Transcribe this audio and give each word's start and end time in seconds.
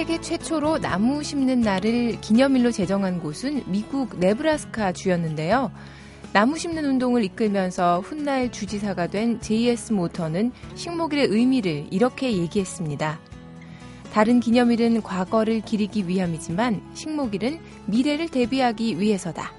세계 0.00 0.18
최초로 0.18 0.78
나무 0.78 1.22
심는 1.22 1.60
날을 1.60 2.22
기념일로 2.22 2.72
제정한 2.72 3.20
곳은 3.20 3.64
미국 3.66 4.18
네브라스카 4.18 4.92
주였는데요. 4.92 5.70
나무 6.32 6.56
심는 6.56 6.86
운동을 6.86 7.22
이끌면서 7.22 8.00
훗날 8.00 8.50
주지사가 8.50 9.08
된 9.08 9.42
JS 9.42 9.92
모터는 9.92 10.52
식목일의 10.74 11.26
의미를 11.26 11.86
이렇게 11.90 12.32
얘기했습니다. 12.32 13.20
다른 14.10 14.40
기념일은 14.40 15.02
과거를 15.02 15.60
기리기 15.60 16.08
위함이지만 16.08 16.80
식목일은 16.94 17.60
미래를 17.84 18.30
대비하기 18.30 18.98
위해서다. 18.98 19.52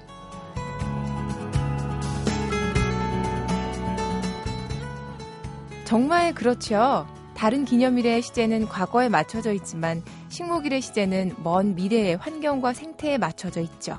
정말 5.84 6.34
그렇죠. 6.34 7.06
다른 7.36 7.64
기념일의 7.64 8.22
시제는 8.22 8.68
과거에 8.68 9.08
맞춰져 9.08 9.52
있지만 9.52 10.02
식목일의 10.32 10.80
시제는 10.80 11.34
먼 11.42 11.74
미래의 11.74 12.16
환경과 12.16 12.72
생태에 12.72 13.18
맞춰져 13.18 13.60
있죠. 13.60 13.98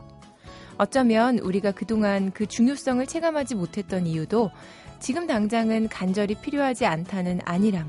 어쩌면 0.79 1.37
우리가 1.37 1.71
그동안 1.71 2.31
그 2.31 2.47
중요성을 2.47 3.05
체감하지 3.05 3.53
못했던 3.53 4.07
이유도 4.07 4.49
지금 4.99 5.27
당장은 5.27 5.89
간절히 5.89 6.33
필요하지 6.33 6.87
않다는 6.87 7.41
안일함. 7.45 7.85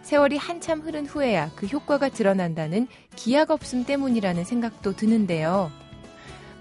세월이 0.00 0.38
한참 0.38 0.80
흐른 0.80 1.04
후에야 1.04 1.50
그 1.54 1.66
효과가 1.66 2.08
드러난다는 2.08 2.88
기약 3.14 3.50
없음 3.50 3.84
때문이라는 3.84 4.44
생각도 4.44 4.96
드는데요. 4.96 5.70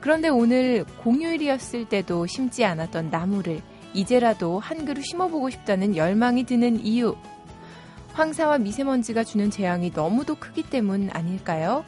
그런데 0.02 0.28
오늘 0.28 0.84
공휴일이었을 1.02 1.88
때도 1.88 2.28
심지 2.28 2.66
않았던 2.66 3.10
나무를 3.10 3.62
이제라도 3.94 4.60
한 4.60 4.84
그루 4.84 5.02
심어보고 5.02 5.50
싶다는 5.50 5.96
열망이 5.96 6.44
드는 6.44 6.86
이유. 6.86 7.16
황사와 8.16 8.60
미세먼지가 8.60 9.26
주는 9.26 9.52
재앙이 9.52 9.92
너무도 9.94 10.36
크기 10.36 10.64
때문 10.64 11.10
아닐까요? 11.12 11.84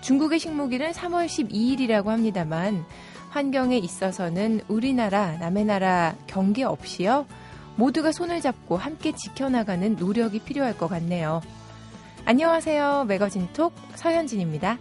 중국의 0.00 0.38
식목일은 0.38 0.92
3월 0.92 1.26
12일이라고 1.26 2.06
합니다만 2.06 2.86
환경에 3.28 3.76
있어서는 3.76 4.62
우리나라, 4.68 5.36
남의 5.36 5.66
나라 5.66 6.16
경계 6.26 6.64
없이요. 6.64 7.26
모두가 7.76 8.10
손을 8.10 8.40
잡고 8.40 8.78
함께 8.78 9.12
지켜나가는 9.12 9.96
노력이 9.96 10.38
필요할 10.40 10.78
것 10.78 10.88
같네요. 10.88 11.42
안녕하세요. 12.24 13.04
매거진 13.06 13.48
톡 13.52 13.74
서현진입니다. 13.96 14.78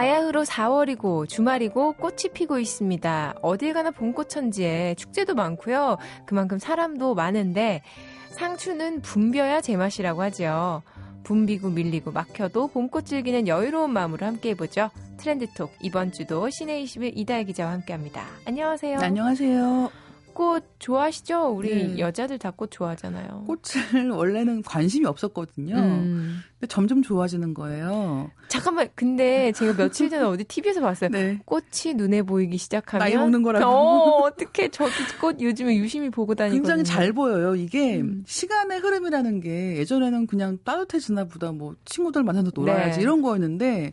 바야흐로 0.00 0.44
4월이고 0.44 1.28
주말이고 1.28 1.92
꽃이 1.92 2.32
피고 2.32 2.58
있습니다. 2.58 3.34
어딜 3.42 3.74
가나 3.74 3.90
봄꽃천지에 3.90 4.94
축제도 4.94 5.34
많고요. 5.34 5.98
그만큼 6.24 6.58
사람도 6.58 7.14
많은데 7.14 7.82
상추는 8.30 9.02
붐벼야 9.02 9.60
제맛이라고 9.60 10.22
하죠. 10.22 10.80
붐비고 11.24 11.68
밀리고 11.68 12.12
막혀도 12.12 12.68
봄꽃 12.68 13.04
즐기는 13.04 13.46
여유로운 13.46 13.92
마음으로 13.92 14.24
함께 14.24 14.50
해보죠. 14.50 14.88
트렌드톡 15.18 15.70
이번 15.82 16.12
주도 16.12 16.48
시내 16.48 16.80
21 16.80 17.12
이다혜 17.18 17.44
기자와 17.44 17.72
함께합니다. 17.72 18.24
안녕하세요. 18.46 19.00
네, 19.00 19.04
안녕하세요. 19.04 19.90
꽃 20.34 20.64
좋아하시죠? 20.78 21.48
우리 21.48 21.94
네. 21.94 21.98
여자들 21.98 22.38
다 22.38 22.50
꽃 22.50 22.70
좋아하잖아요. 22.70 23.44
꽃을 23.46 24.10
원래는 24.10 24.62
관심이 24.62 25.06
없었거든요. 25.06 25.76
음. 25.76 26.40
근데 26.58 26.66
점점 26.66 27.02
좋아지는 27.02 27.54
거예요. 27.54 28.30
잠깐만, 28.48 28.88
근데 28.94 29.52
제가 29.52 29.74
며칠 29.76 30.10
전에 30.10 30.22
어디 30.24 30.44
TV에서 30.44 30.80
봤어요. 30.80 31.10
네. 31.14 31.38
꽃이 31.44 31.94
눈에 31.96 32.22
보이기 32.22 32.58
시작하면 32.58 33.06
나이 33.06 33.16
먹는 33.16 33.42
거라고. 33.42 33.66
어, 33.66 34.22
어떻게 34.24 34.68
저도 34.68 34.90
꽃 35.20 35.40
요즘에 35.40 35.76
유심히 35.76 36.10
보고 36.10 36.34
다니거든요. 36.34 36.60
굉장히 36.62 36.84
잘 36.84 37.12
보여요. 37.12 37.54
이게 37.54 38.00
음. 38.00 38.24
시간의 38.26 38.80
흐름이라는 38.80 39.40
게 39.40 39.76
예전에는 39.78 40.26
그냥 40.26 40.58
따뜻해지나 40.64 41.24
보다 41.24 41.52
뭐 41.52 41.74
친구들 41.84 42.22
만나서 42.24 42.50
놀아야지 42.54 42.98
네. 42.98 43.02
이런 43.02 43.22
거였는데 43.22 43.92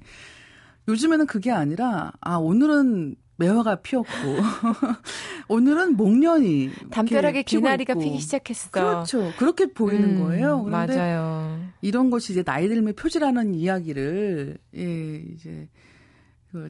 요즘에는 0.88 1.26
그게 1.28 1.52
아니라 1.52 2.12
아 2.22 2.38
오늘은 2.38 3.16
매화가 3.38 3.78
피었고 3.78 4.08
오늘은 5.48 5.96
목련이 5.96 6.72
담벼락에 6.92 7.44
개나리가 7.44 7.94
피기 7.94 8.20
시작했어. 8.20 8.70
그렇죠. 8.72 9.32
그렇게 9.38 9.68
보이는 9.68 10.18
음, 10.18 10.24
거예요. 10.24 10.64
맞아요. 10.64 11.60
이런 11.82 12.10
것이 12.10 12.34
이제 12.34 12.44
나이 12.44 12.68
들면 12.68 12.96
표지라는 12.96 13.54
이야기를 13.56 14.58
예, 14.76 15.16
이제 15.34 15.70
그 15.74 15.87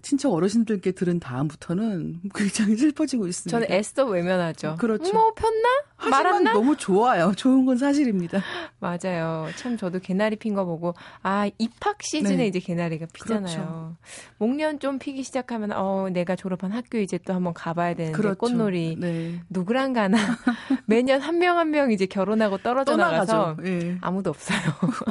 친척 0.01 0.33
어르신들께 0.33 0.91
들은 0.91 1.19
다음부터는 1.19 2.21
굉장히 2.35 2.75
슬퍼지고 2.75 3.27
있습니다. 3.27 3.51
저는 3.59 3.71
애써 3.73 4.05
외면하죠. 4.05 4.75
그렇죠. 4.79 5.13
뭐 5.13 5.33
폈나? 5.33 6.09
말았나? 6.09 6.53
너무 6.53 6.75
좋아요. 6.75 7.31
좋은 7.35 7.65
건 7.65 7.77
사실입니다. 7.77 8.41
맞아요. 8.79 9.47
참 9.55 9.77
저도 9.77 9.99
개나리 9.99 10.35
핀 10.35 10.53
거 10.55 10.65
보고 10.65 10.93
아 11.23 11.49
입학 11.57 12.01
시즌에 12.01 12.35
네. 12.37 12.47
이제 12.47 12.59
개나리가 12.59 13.05
피잖아요. 13.13 13.43
그렇죠. 13.55 13.95
목련 14.39 14.79
좀 14.79 14.97
피기 14.99 15.23
시작하면 15.23 15.71
어 15.73 16.09
내가 16.11 16.35
졸업한 16.35 16.71
학교 16.71 16.97
이제 16.97 17.17
또 17.19 17.33
한번 17.33 17.53
가봐야 17.53 17.93
되는데 17.93 18.15
그렇죠. 18.17 18.37
꽃놀이 18.37 18.97
네. 18.99 19.41
누구랑 19.49 19.93
가나 19.93 20.17
매년 20.85 21.21
한 21.21 21.37
명 21.37 21.59
한명 21.59 21.91
이제 21.91 22.07
결혼하고 22.07 22.57
떨어져 22.57 22.95
나가서 22.95 23.57
네. 23.61 23.97
아무도 24.01 24.31
없어요. 24.31 24.57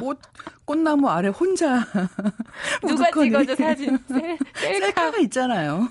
꽃 0.01 0.19
꽃나무 0.65 1.07
아래 1.09 1.29
혼자 1.29 1.85
누가 2.85 3.09
찍어줘 3.11 3.55
사진 3.55 3.97
셀카가 4.59 5.17
있잖아요. 5.19 5.87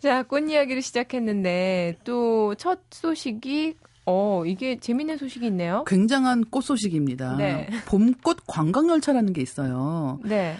자, 0.00 0.22
꽃 0.22 0.48
이야기를 0.48 0.82
시작했는데 0.82 1.98
또 2.04 2.54
첫 2.58 2.80
소식이 2.90 3.74
어, 4.06 4.42
이게 4.46 4.78
재밌는 4.80 5.18
소식이 5.18 5.46
있네요. 5.46 5.84
굉장한 5.86 6.44
꽃 6.50 6.62
소식입니다. 6.62 7.36
네. 7.36 7.68
봄꽃 7.86 8.38
관광 8.46 8.88
열차라는 8.88 9.32
게 9.32 9.40
있어요. 9.40 10.18
네. 10.24 10.56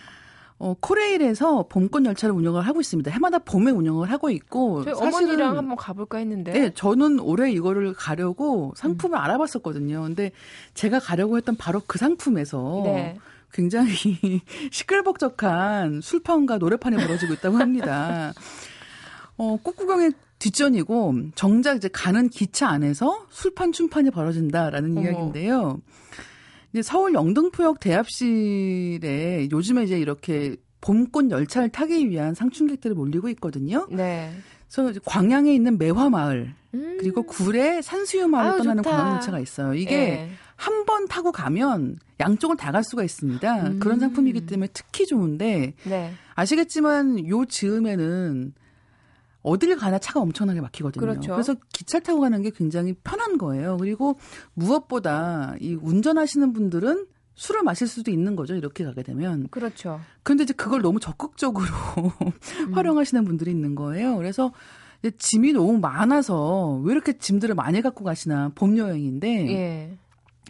어, 0.59 0.75
코레일에서 0.79 1.67
봄꽃 1.69 2.05
열차를 2.05 2.35
운영을 2.35 2.61
하고 2.63 2.81
있습니다. 2.81 3.11
해마다 3.11 3.39
봄에 3.39 3.71
운영을 3.71 4.11
하고 4.13 4.29
있고 4.31 4.85
저희 4.85 4.95
어머니랑 4.95 5.57
한번 5.57 5.75
가볼까 5.77 6.19
했는데. 6.19 6.53
네, 6.53 6.71
저는 6.75 7.19
올해 7.19 7.51
이거를 7.51 7.95
가려고 7.95 8.73
상품을 8.77 9.19
음. 9.19 9.23
알아봤었거든요. 9.23 10.03
근데 10.03 10.31
제가 10.75 10.99
가려고 11.01 11.39
했던 11.39 11.57
바로 11.57 11.81
그 11.87 11.99
상품에서 11.99 12.83
네. 12.85 13.17
굉장히 13.53 13.95
시끌벅적한 14.71 16.01
술판과 16.01 16.59
노래판이 16.59 16.97
벌어지고 16.97 17.35
있다고 17.35 17.59
합니다. 17.59 18.33
어, 19.37 19.57
꽃구경의 19.63 20.13
뒷전이고 20.39 21.15
정작 21.35 21.77
이제 21.77 21.89
가는 21.89 22.29
기차 22.29 22.69
안에서 22.69 23.27
술판 23.31 23.73
춤판이 23.73 24.11
벌어진다라는 24.11 24.97
어머. 24.97 25.03
이야기인데요. 25.03 25.81
이제 26.73 26.83
서울 26.83 27.15
영등포역 27.15 27.81
대합실에 27.81 29.49
요즘에 29.51 29.85
이제 29.85 29.99
이렇게 29.99 30.57
봄꽃 30.81 31.31
열차를 31.31 31.69
타기 31.69 32.09
위한 32.09 32.35
상춘객들이 32.35 32.95
몰리고 32.95 33.29
있거든요. 33.31 33.87
네. 33.91 34.33
그래서 34.73 35.01
광양에 35.05 35.53
있는 35.53 35.79
매화마을 35.79 36.55
음. 36.75 36.97
그리고 37.01 37.25
굴에 37.25 37.83
산수유 37.83 38.29
마을 38.29 38.59
떠나는 38.59 38.83
광양열차가 38.83 39.41
있어요. 39.41 39.75
이게 39.75 39.97
네. 39.97 40.31
한 40.61 40.85
번 40.85 41.07
타고 41.09 41.33
가면 41.33 41.99
양쪽을 42.21 42.57
다 42.57 42.71
갈 42.73 42.85
수가 42.85 43.03
있습니다. 43.05 43.67
음. 43.69 43.81
그런 43.81 43.99
상품이기 44.01 44.47
때문에 44.47 44.69
특히 44.73 45.07
좋은데 45.07 45.75
네. 45.85 46.13
아시겠지만 46.35 47.27
요 47.29 47.45
즈음에는 47.47 48.53
어딜 49.43 49.77
가나 49.77 49.99
차가 49.99 50.21
엄청나게 50.21 50.61
막히거든요. 50.61 51.01
그렇죠. 51.01 51.33
그래서 51.33 51.55
기차 51.73 51.99
타고 52.01 52.21
가는 52.21 52.43
게 52.43 52.51
굉장히 52.51 52.93
편한 53.05 53.39
거예요. 53.39 53.77
그리고 53.79 54.19
무엇보다 54.55 55.55
이 55.61 55.75
운전하시는 55.81 56.53
분들은 56.53 57.07
술을 57.35 57.63
마실 57.63 57.87
수도 57.87 58.11
있는 58.11 58.37
거죠. 58.37 58.55
이렇게 58.55 58.85
가게 58.85 59.03
되면. 59.03 59.49
그렇죠. 59.51 59.99
그런데 60.23 60.45
이제 60.45 60.53
그걸 60.53 60.83
너무 60.83 61.01
적극적으로 61.01 61.65
음. 62.67 62.75
활용하시는 62.75 63.25
분들이 63.25 63.51
있는 63.51 63.75
거예요. 63.75 64.17
그래서 64.17 64.53
이제 65.03 65.11
짐이 65.17 65.55
너무 65.55 65.79
많아서 65.79 66.79
왜 66.85 66.93
이렇게 66.93 67.17
짐들을 67.17 67.55
많이 67.55 67.81
갖고 67.81 68.05
가시나 68.05 68.51
봄 68.55 68.77
여행인데 68.77 69.49
예. 69.55 69.99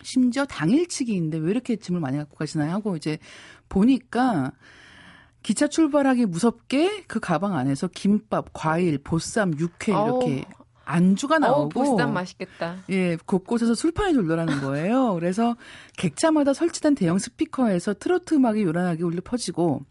심지어 0.03 0.45
당일치기인데 0.45 1.39
왜 1.39 1.51
이렇게 1.51 1.77
짐을 1.77 2.01
많이 2.01 2.17
갖고 2.19 2.37
가시나 2.37 2.71
하고 2.73 2.97
이제 2.97 3.19
보니까 3.69 4.53
기차 5.43 5.69
출발하기 5.69 6.27
무섭게 6.27 7.05
그 7.07 7.21
가방 7.21 7.57
안에서 7.57 7.89
김밥, 7.89 8.51
과일, 8.53 8.99
보쌈, 8.99 9.59
육회 9.59 9.93
이렇게 9.93 10.45
오. 10.49 10.61
안주가 10.85 11.39
나오고 11.39 11.81
어, 11.81 11.85
보쌈 11.85 12.13
맛있겠다. 12.13 12.79
예, 12.91 13.17
곳곳에서 13.25 13.75
술판이 13.75 14.13
돌더라는 14.15 14.61
거예요. 14.61 15.15
그래서 15.15 15.57
객차마다 15.97 16.53
설치된 16.53 16.97
대형 16.97 17.19
스피커에서 17.19 17.95
트로트 17.95 18.35
음악이 18.35 18.63
요란하게 18.63 19.05
울려 19.05 19.21
퍼지고 19.23 19.85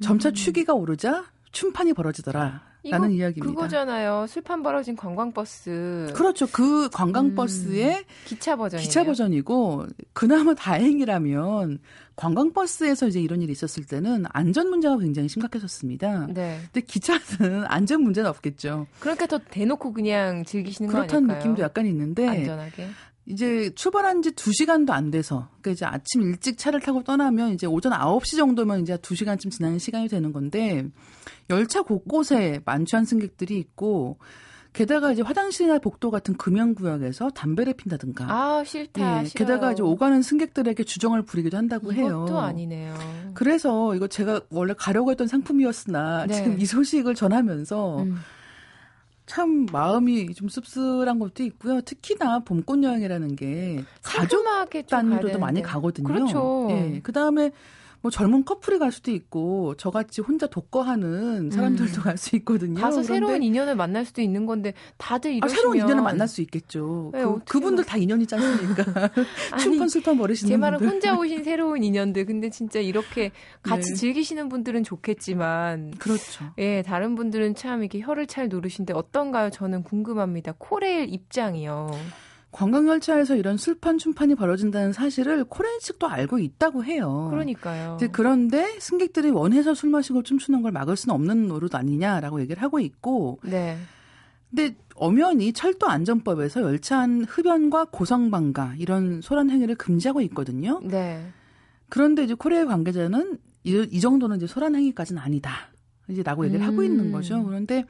점차 0.00 0.28
음. 0.28 0.34
추기가 0.34 0.74
오르자 0.74 1.24
춤판이 1.52 1.94
벌어지더라. 1.94 2.73
라는 2.90 3.10
이야기입니다. 3.10 3.54
그거잖아요. 3.54 4.26
술판 4.28 4.62
벌어진 4.62 4.96
관광버스. 4.96 6.12
그렇죠. 6.14 6.46
그 6.46 6.88
관광버스의 6.90 7.96
음, 7.98 8.04
기차 8.24 8.56
버전 8.56 8.80
기차 8.80 9.04
버전이고 9.04 9.86
그나마 10.12 10.54
다행이라면 10.54 11.78
관광버스에서 12.16 13.08
이제 13.08 13.20
이런 13.20 13.42
일이 13.42 13.52
있었을 13.52 13.84
때는 13.84 14.24
안전 14.30 14.68
문제가 14.70 14.98
굉장히 14.98 15.28
심각했었습니다. 15.28 16.28
네. 16.32 16.60
근데 16.72 16.80
기차는 16.86 17.64
안전 17.66 18.02
문제는 18.02 18.28
없겠죠. 18.30 18.86
그러니까 19.00 19.26
더 19.26 19.38
대놓고 19.38 19.92
그냥 19.92 20.44
즐기시는 20.44 20.90
거 20.90 20.98
아닐까요? 20.98 21.20
그렇다는 21.20 21.38
느낌도 21.38 21.62
약간 21.62 21.86
있는데 21.86 22.28
안전하게. 22.28 22.88
이제 23.26 23.70
출발한 23.74 24.22
지 24.22 24.32
2시간도 24.32 24.90
안 24.90 25.10
돼서 25.10 25.48
그러니까 25.60 25.70
이제 25.70 25.86
아침 25.86 26.22
일찍 26.22 26.58
차를 26.58 26.80
타고 26.80 27.02
떠나면 27.02 27.54
이제 27.54 27.66
오전 27.66 27.92
9시 27.92 28.36
정도면 28.36 28.80
이제 28.82 28.96
2시간쯤 28.96 29.50
지나는 29.50 29.78
시간이 29.78 30.08
되는 30.08 30.32
건데 30.32 30.84
열차 31.48 31.82
곳곳에 31.82 32.60
만취한 32.64 33.04
승객들이 33.04 33.58
있고 33.58 34.18
게다가 34.74 35.12
이제 35.12 35.22
화장실이나 35.22 35.78
복도 35.78 36.10
같은 36.10 36.36
금연 36.36 36.74
구역에서 36.74 37.30
담배를 37.30 37.74
핀다든가. 37.74 38.26
아, 38.28 38.64
싫다. 38.64 39.22
예, 39.22 39.28
게다가 39.28 39.70
이제 39.70 39.84
오가는 39.84 40.20
승객들에게 40.20 40.82
주정을 40.82 41.22
부리기도 41.22 41.56
한다고 41.56 41.92
해요. 41.92 42.24
이것도 42.26 42.40
아니네요. 42.40 42.92
그래서 43.34 43.94
이거 43.94 44.08
제가 44.08 44.40
원래 44.50 44.74
가려고 44.76 45.12
했던 45.12 45.28
상품이었으나 45.28 46.26
네. 46.26 46.34
지금 46.34 46.60
이 46.60 46.66
소식을 46.66 47.14
전하면서 47.14 48.02
음. 48.02 48.16
참 49.26 49.66
마음이 49.72 50.34
좀 50.34 50.48
씁쓸한 50.48 51.18
것도 51.18 51.42
있고요. 51.44 51.80
특히나 51.80 52.40
봄꽃 52.40 52.82
여행이라는 52.82 53.36
게 53.36 53.82
가족 54.02 54.44
단위로도 54.88 55.38
많이 55.38 55.62
가거든요. 55.62 56.06
그렇죠. 56.06 56.68
예. 56.70 57.00
그다음에 57.02 57.50
뭐 58.04 58.10
젊은 58.10 58.44
커플이 58.44 58.78
갈 58.78 58.92
수도 58.92 59.10
있고 59.12 59.76
저같이 59.76 60.20
혼자 60.20 60.46
독거하는 60.46 61.50
사람들도 61.50 62.02
음. 62.02 62.04
갈 62.04 62.23
수 62.23 62.36
있거든요. 62.36 62.78
가서 62.78 63.02
새로운 63.02 63.42
인연을 63.42 63.76
만날 63.76 64.04
수도 64.04 64.20
있는 64.20 64.44
건데 64.44 64.74
다들 64.98 65.32
이러시면 65.32 65.50
아, 65.50 65.56
새로운 65.56 65.76
인연을 65.78 66.02
만날 66.02 66.28
수 66.28 66.42
있겠죠. 66.42 67.12
네, 67.14 67.24
그, 67.24 67.38
그분들 67.46 67.84
다 67.86 67.96
인연이 67.96 68.26
있으니까 68.26 69.10
춤판 69.58 69.88
술판 69.88 70.18
벌이시는 70.18 70.50
제 70.50 70.56
말은 70.58 70.86
혼자 70.86 71.16
오신 71.16 71.44
새로운 71.44 71.82
인연들. 71.82 72.26
근데 72.26 72.50
진짜 72.50 72.78
이렇게 72.78 73.30
같이 73.62 73.92
네. 73.92 73.94
즐기시는 73.94 74.50
분들은 74.50 74.84
좋겠지만 74.84 75.92
그렇죠. 75.92 76.52
예, 76.58 76.82
다른 76.82 77.14
분들은 77.14 77.54
참 77.54 77.80
이렇게 77.80 78.00
눈살을 78.00 78.50
찌푸리신데 78.50 78.92
어떤가요? 78.92 79.48
저는 79.48 79.82
궁금합니다. 79.82 80.52
코레일 80.58 81.10
입장이요. 81.10 81.90
관광열차에서 82.54 83.34
이런 83.34 83.56
술판 83.56 83.98
춤판이 83.98 84.36
벌어진다는 84.36 84.92
사실을 84.92 85.42
코레일 85.42 85.80
측도 85.80 86.06
알고 86.06 86.38
있다고 86.38 86.84
해요. 86.84 87.26
그러니까요. 87.30 87.96
이제 87.96 88.06
그런데 88.06 88.78
승객들이 88.78 89.30
원해서 89.30 89.74
술 89.74 89.90
마시고 89.90 90.22
춤추는 90.22 90.62
걸 90.62 90.70
막을 90.70 90.96
수는 90.96 91.16
없는 91.16 91.48
노릇 91.48 91.74
아니냐라고 91.74 92.40
얘기를 92.40 92.62
하고 92.62 92.78
있고. 92.78 93.40
네. 93.42 93.76
근데 94.50 94.76
엄연히 94.94 95.52
철도 95.52 95.88
안전법에서 95.88 96.62
열차 96.62 97.00
안 97.00 97.24
흡연과 97.24 97.86
고성방가 97.86 98.74
이런 98.78 99.20
소란 99.20 99.50
행위를 99.50 99.74
금지하고 99.74 100.20
있거든요. 100.20 100.80
네. 100.84 101.26
그런데 101.88 102.22
이제 102.22 102.34
코레일 102.34 102.66
관계자는 102.66 103.36
이, 103.64 103.88
이 103.90 104.00
정도는 104.00 104.36
이제 104.36 104.46
소란 104.46 104.76
행위까지는 104.76 105.20
아니다. 105.20 105.72
이제 106.06 106.22
라고 106.22 106.44
얘기를 106.44 106.64
음. 106.64 106.68
하고 106.68 106.84
있는 106.84 107.10
거죠. 107.10 107.42
그런데 107.42 107.84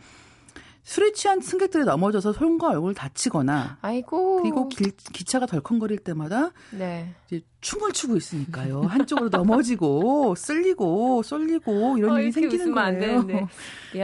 술에 0.85 1.13
취한 1.13 1.41
승객들이 1.41 1.85
넘어져서 1.85 2.35
손과 2.35 2.69
얼굴 2.69 2.95
다치거나 2.95 3.79
아이고 3.81 4.43
그리고 4.43 4.69
기, 4.69 4.91
기차가 5.13 5.47
덜컹거릴 5.47 5.99
때마다 5.99 6.53
네. 6.71 7.15
이제 7.27 7.43
춤을 7.65 7.93
추고 7.93 8.17
있으니까요. 8.17 8.83
한쪽으로 8.83 9.31
넘어지고 9.31 10.35
쓸리고 10.37 11.23
쏠리고 11.23 11.97
이런 11.97 12.11
어, 12.13 12.21
일이 12.21 12.31
생기는 12.31 12.73
거예요. 12.73 13.27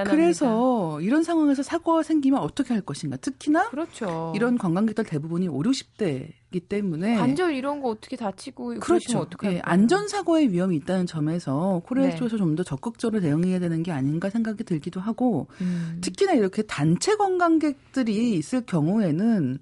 그래서 0.06 0.98
이런 1.02 1.22
상황에서 1.22 1.62
사고가 1.62 2.02
생기면 2.02 2.40
어떻게 2.40 2.72
할 2.72 2.80
것인가. 2.80 3.18
특히나 3.18 3.68
그렇죠. 3.68 4.32
이런 4.34 4.56
관광객들 4.56 5.04
대부분이 5.04 5.48
5, 5.48 5.58
60대이기 5.60 6.68
때문에 6.70 7.16
관절 7.16 7.54
이런 7.54 7.80
거 7.82 7.90
어떻게 7.90 8.16
다치고 8.16 8.76
그렇죠. 8.80 9.18
어떻게 9.18 9.54
예, 9.54 9.60
안전 9.62 10.08
사고의 10.08 10.50
위험이 10.50 10.76
있다는 10.76 11.04
점에서 11.06 11.82
코레아 11.84 12.08
네. 12.08 12.16
쪽에서 12.16 12.36
좀 12.38 12.50
더 12.56 12.64
적극적으로 12.64 13.20
대응해야 13.20 13.60
되는 13.60 13.82
게 13.82 13.92
아닌가 13.92 14.28
생각이 14.28 14.64
들기도 14.64 15.00
하고 15.00 15.46
음. 15.60 15.98
특히나 16.00 16.32
이렇게 16.32 16.62
단체 16.62 17.14
관광객들이 17.14 18.32
있을 18.32 18.62
경우에는 18.62 19.58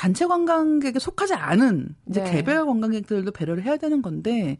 단체 0.00 0.24
관광객에 0.24 0.98
속하지 0.98 1.34
않은 1.34 1.94
이제 2.08 2.22
네. 2.22 2.30
개별 2.30 2.64
관광객들도 2.64 3.32
배려를 3.32 3.64
해야 3.64 3.76
되는 3.76 4.00
건데 4.00 4.56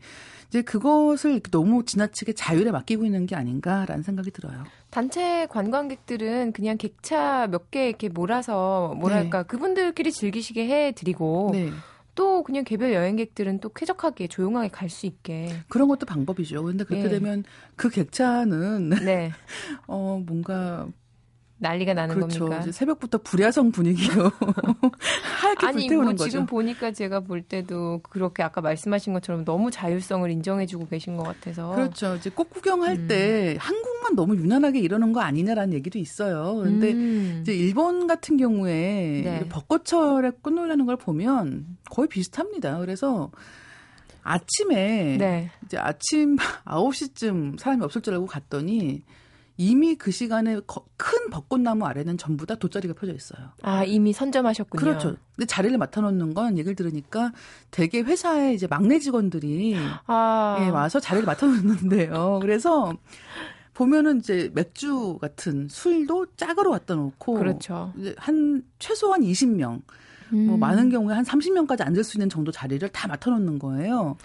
이제 0.49 0.61
그것을 0.61 1.41
너무 1.51 1.83
지나치게 1.87 2.35
자율에 2.35 2.71
맡기고 2.71 3.07
있는 3.07 3.25
게 3.25 3.37
아닌가라는 3.37 4.03
생각이 4.03 4.33
들어요. 4.33 4.65
단체 4.91 5.47
관광객들은 5.49 6.53
그냥 6.53 6.77
객차 6.77 7.47
몇 7.47 7.71
개 7.71 7.89
이렇게 7.89 8.11
몰아서 8.11 8.95
뭐랄까 8.99 9.45
네. 9.45 9.47
그분들끼리 9.47 10.13
즐기시게 10.13 10.69
해드리고 10.69 11.53
네. 11.55 11.71
또 12.15 12.43
그냥 12.43 12.65
개별 12.65 12.93
여행객들은 12.93 13.61
또 13.61 13.71
쾌적하게 13.71 14.27
조용하게 14.29 14.69
갈 14.69 14.91
수 14.91 15.07
있게 15.07 15.49
그런 15.71 15.89
것도 15.89 16.05
방법이죠. 16.05 16.65
근데 16.65 16.85
그렇게 16.85 17.05
네. 17.05 17.19
되면 17.19 17.45
그 17.77 17.89
객차는 17.89 18.91
네. 18.91 19.31
어 19.89 20.21
뭔가 20.27 20.87
난리가 21.61 21.93
나는 21.93 22.15
그렇죠. 22.15 22.47
겁니까? 22.47 22.73
새벽부터 22.73 23.19
불야성 23.19 23.71
분위기로 23.71 24.31
하얗게 25.41 25.67
아니, 25.67 25.77
불태우는 25.83 26.05
뭐 26.05 26.13
거죠. 26.15 26.31
지금 26.31 26.47
보니까 26.47 26.91
제가 26.93 27.21
볼 27.21 27.43
때도 27.43 28.01
그렇게 28.03 28.43
아까 28.43 28.63
말씀하신 28.63 29.13
것처럼 29.13 29.45
너무 29.45 29.71
자율성을 29.71 30.29
인정해주고 30.31 30.89
계신 30.89 31.17
것 31.17 31.23
같아서 31.25 31.75
그렇죠. 31.75 32.17
이제 32.17 32.31
꽃 32.31 32.49
구경할 32.49 32.97
음. 32.97 33.09
때 33.09 33.57
한국만 33.61 34.17
너무 34.17 34.37
유난하게 34.37 34.81
이러는 34.81 35.13
거 35.13 35.21
아니냐라는 35.21 35.75
얘기도 35.75 35.99
있어요. 35.99 36.55
그런데 36.57 36.93
음. 36.93 37.41
이제 37.43 37.55
일본 37.55 38.07
같은 38.07 38.39
경우에 38.39 39.21
네. 39.23 39.49
벚꽃철에 39.51 40.33
꽃놀이라는 40.41 40.87
걸 40.87 40.97
보면 40.97 41.67
거의 41.91 42.09
비슷합니다. 42.09 42.79
그래서 42.79 43.31
아침에 44.23 45.17
네. 45.19 45.51
이제 45.67 45.77
아침 45.77 46.37
9시쯤 46.65 47.59
사람이 47.59 47.85
없을 47.85 48.01
줄 48.01 48.15
알고 48.15 48.27
갔더니 48.27 49.03
이미 49.61 49.95
그 49.95 50.11
시간에 50.11 50.59
큰 50.97 51.29
벚꽃나무 51.31 51.85
아래는 51.85 52.17
전부 52.17 52.47
다 52.47 52.55
돗자리가 52.55 52.95
펴져 52.95 53.13
있어요. 53.13 53.51
아, 53.61 53.85
이미 53.85 54.15
선점하셨군요. 54.15 54.81
그렇죠. 54.81 55.17
근데 55.37 55.45
자리를 55.47 55.77
맡아놓는 55.77 56.33
건 56.33 56.57
얘기를 56.57 56.75
들으니까 56.75 57.33
대개 57.71 58.01
회사의 58.01 58.55
이제 58.55 58.67
막내 58.67 58.99
직원들이 58.99 59.77
아. 60.07 60.57
예, 60.63 60.71
와서 60.71 60.99
자리를 60.99 61.27
맡아놓는데요. 61.27 62.39
그래서 62.41 62.95
보면은 63.75 64.21
이제 64.21 64.51
맥주 64.55 65.19
같은 65.21 65.69
술도 65.69 66.37
짝으로 66.37 66.71
갖다 66.71 66.95
놓고 66.95 67.35
그렇죠. 67.35 67.93
한 68.17 68.63
최소한 68.79 69.21
20명 69.21 69.69
뭐 69.69 69.81
음. 70.33 70.47
뭐 70.47 70.57
많은 70.57 70.89
경우에 70.89 71.15
한 71.15 71.23
30명까지 71.23 71.87
앉을 71.87 72.03
수 72.03 72.17
있는 72.17 72.31
정도 72.31 72.51
자리를 72.51 72.89
다 72.89 73.09
맡아놓는 73.09 73.59
거예요. 73.59 74.17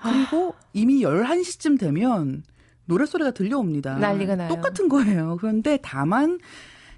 그리고 0.00 0.54
아. 0.56 0.64
이미 0.72 1.02
11시쯤 1.02 1.78
되면 1.78 2.42
노랫소리가 2.88 3.30
들려옵니다. 3.32 3.98
난리가 3.98 4.36
나요. 4.36 4.48
똑같은 4.48 4.88
거예요. 4.88 5.36
그런데 5.40 5.78
다만 5.82 6.38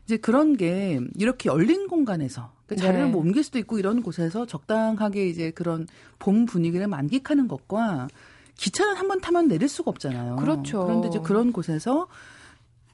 이제 0.05 0.17
그런 0.17 0.57
게 0.57 1.01
이렇게 1.17 1.49
열린 1.49 1.87
공간에서 1.89 2.53
그러니까 2.67 2.87
자리를 2.87 3.07
네. 3.07 3.11
뭐 3.13 3.21
옮길 3.21 3.43
수도 3.45 3.59
있고 3.59 3.79
이런 3.79 4.03
곳에서 4.03 4.47
적당하게 4.47 5.29
이제 5.29 5.51
그런 5.51 5.87
봄 6.19 6.47
분위기를 6.47 6.87
만끽하는 6.87 7.49
것과 7.49 8.09
기차는 8.57 8.95
한 8.97 9.09
번 9.09 9.21
타면 9.21 9.49
내릴 9.49 9.69
수가 9.69 9.91
없잖아요. 9.91 10.37
그렇죠. 10.37 10.85
그런데 10.85 11.09
이제 11.09 11.19
그런 11.21 11.53
곳에서 11.53 12.07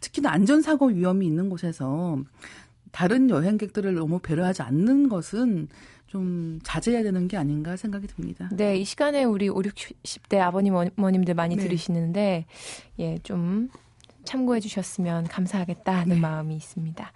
특히나 0.00 0.30
안전사고 0.30 0.88
위험이 0.88 1.26
있는 1.26 1.48
곳에서 1.50 2.18
다른 2.92 3.30
여행객들을 3.30 3.94
너무 3.94 4.18
배려하지 4.18 4.62
않는 4.62 5.08
것은 5.08 5.68
좀 6.06 6.60
자제해야 6.62 7.02
되는 7.02 7.28
게 7.28 7.36
아닌가 7.36 7.76
생각이 7.76 8.06
듭니다. 8.06 8.48
네, 8.52 8.76
이 8.76 8.84
시간에 8.84 9.24
우리 9.24 9.48
5, 9.48 9.56
60대 9.56 10.38
아버님, 10.38 10.74
어머님들 10.74 11.34
많이 11.34 11.56
네. 11.56 11.62
들으시는데, 11.62 12.46
예, 12.98 13.18
좀 13.22 13.68
참고해 14.24 14.60
주셨으면 14.60 15.24
감사하겠다는 15.24 16.16
네. 16.16 16.20
마음이 16.20 16.54
있습니다. 16.56 17.12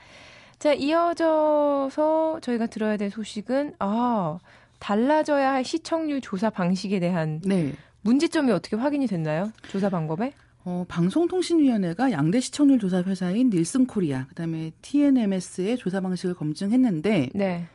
자, 0.59 0.73
이어져서 0.75 2.41
저희가 2.43 2.67
들어야 2.67 2.97
될 2.97 3.11
소식은, 3.11 3.75
아, 3.79 4.39
달라져야 4.81 5.53
할 5.53 5.65
시청률 5.65 6.21
조사 6.21 6.50
방식에 6.50 6.99
대한 7.00 7.41
네. 7.45 7.73
문제점이 8.03 8.50
어떻게 8.50 8.77
확인이 8.77 9.07
됐나요? 9.07 9.53
조사 9.69 9.89
방법에? 9.89 10.33
어, 10.64 10.85
방송통신위원회가 10.88 12.12
양대 12.12 12.40
시청률 12.40 12.79
조사 12.79 13.02
회사인 13.02 13.50
닐슨 13.50 13.87
코리아, 13.87 14.26
그다음에 14.26 14.73
TNMS의 14.83 15.79
조사 15.79 16.00
방식을 16.00 16.35
검증했는데 16.35 17.31
네. 17.35 17.67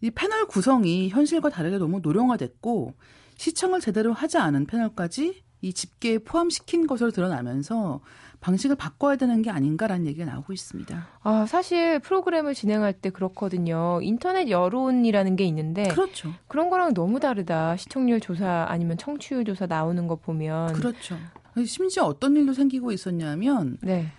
이 0.00 0.10
패널 0.10 0.46
구성이 0.46 1.08
현실과 1.08 1.50
다르게 1.50 1.78
너무 1.78 2.00
노령화됐고 2.00 2.94
시청을 3.36 3.80
제대로 3.80 4.12
하지 4.12 4.38
않은 4.38 4.66
패널까지 4.66 5.42
이 5.62 5.72
집계에 5.74 6.18
포함시킨 6.18 6.86
것으로 6.86 7.10
드러나면서 7.10 8.00
방식을 8.40 8.76
바꿔야 8.76 9.16
되는 9.16 9.42
게 9.42 9.50
아닌가라는 9.50 10.06
얘기가 10.06 10.24
나오고 10.24 10.54
있습니다. 10.54 11.06
아, 11.22 11.46
사실 11.46 11.98
프로그램을 11.98 12.54
진행할 12.54 12.94
때 12.94 13.10
그렇거든요. 13.10 14.00
인터넷 14.02 14.48
여론이라는 14.48 15.36
게 15.36 15.44
있는데 15.44 15.88
그렇죠. 15.88 16.32
그런 16.48 16.70
거랑 16.70 16.94
너무 16.94 17.20
다르다. 17.20 17.76
시청률 17.76 18.20
조사 18.20 18.64
아니면 18.68 18.96
청취율 18.96 19.44
조사 19.44 19.66
나오는 19.66 20.06
거 20.06 20.16
보면 20.16 20.72
그렇죠. 20.72 21.18
심지어 21.66 22.04
어떤 22.04 22.36
일도 22.36 22.52
생기고 22.52 22.92
있었냐면 22.92 23.78
네. 23.82 24.12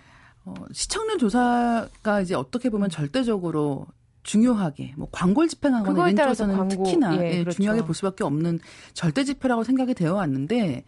어, 0.44 0.54
시청률 0.72 1.18
조사가 1.18 2.20
이제 2.22 2.34
어떻게 2.34 2.68
보면 2.70 2.90
절대적으로 2.90 3.86
중요하게 4.22 4.94
뭐 4.96 5.08
광고를 5.10 5.48
집행하거나 5.48 6.10
이런 6.10 6.26
쪽에서는 6.26 6.56
광고, 6.56 6.84
특히나 6.84 7.16
예, 7.16 7.30
예, 7.30 7.38
그렇죠. 7.40 7.56
중요하게 7.56 7.84
볼 7.84 7.94
수밖에 7.94 8.24
없는 8.24 8.60
절대 8.94 9.24
지표라고 9.24 9.64
생각이 9.64 9.94
되어 9.94 10.14
왔는데 10.14 10.84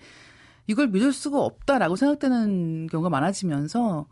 이걸 0.67 0.89
믿을 0.89 1.13
수가 1.13 1.41
없다라고 1.41 1.97
생각되는 1.97 2.87
경우가 2.87 3.11
많아지면서 3.11 4.07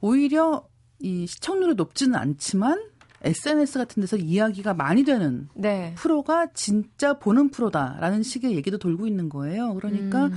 오히려 0.00 0.66
이 0.98 1.26
시청률이 1.26 1.74
높지는 1.74 2.16
않지만 2.16 2.82
SNS 3.22 3.78
같은 3.78 4.00
데서 4.00 4.16
이야기가 4.16 4.74
많이 4.74 5.04
되는 5.04 5.48
네. 5.54 5.94
프로가 5.96 6.48
진짜 6.52 7.18
보는 7.18 7.50
프로다라는 7.50 8.22
식의 8.22 8.54
얘기도 8.56 8.78
돌고 8.78 9.06
있는 9.06 9.28
거예요. 9.28 9.74
그러니까 9.74 10.26
음. 10.26 10.34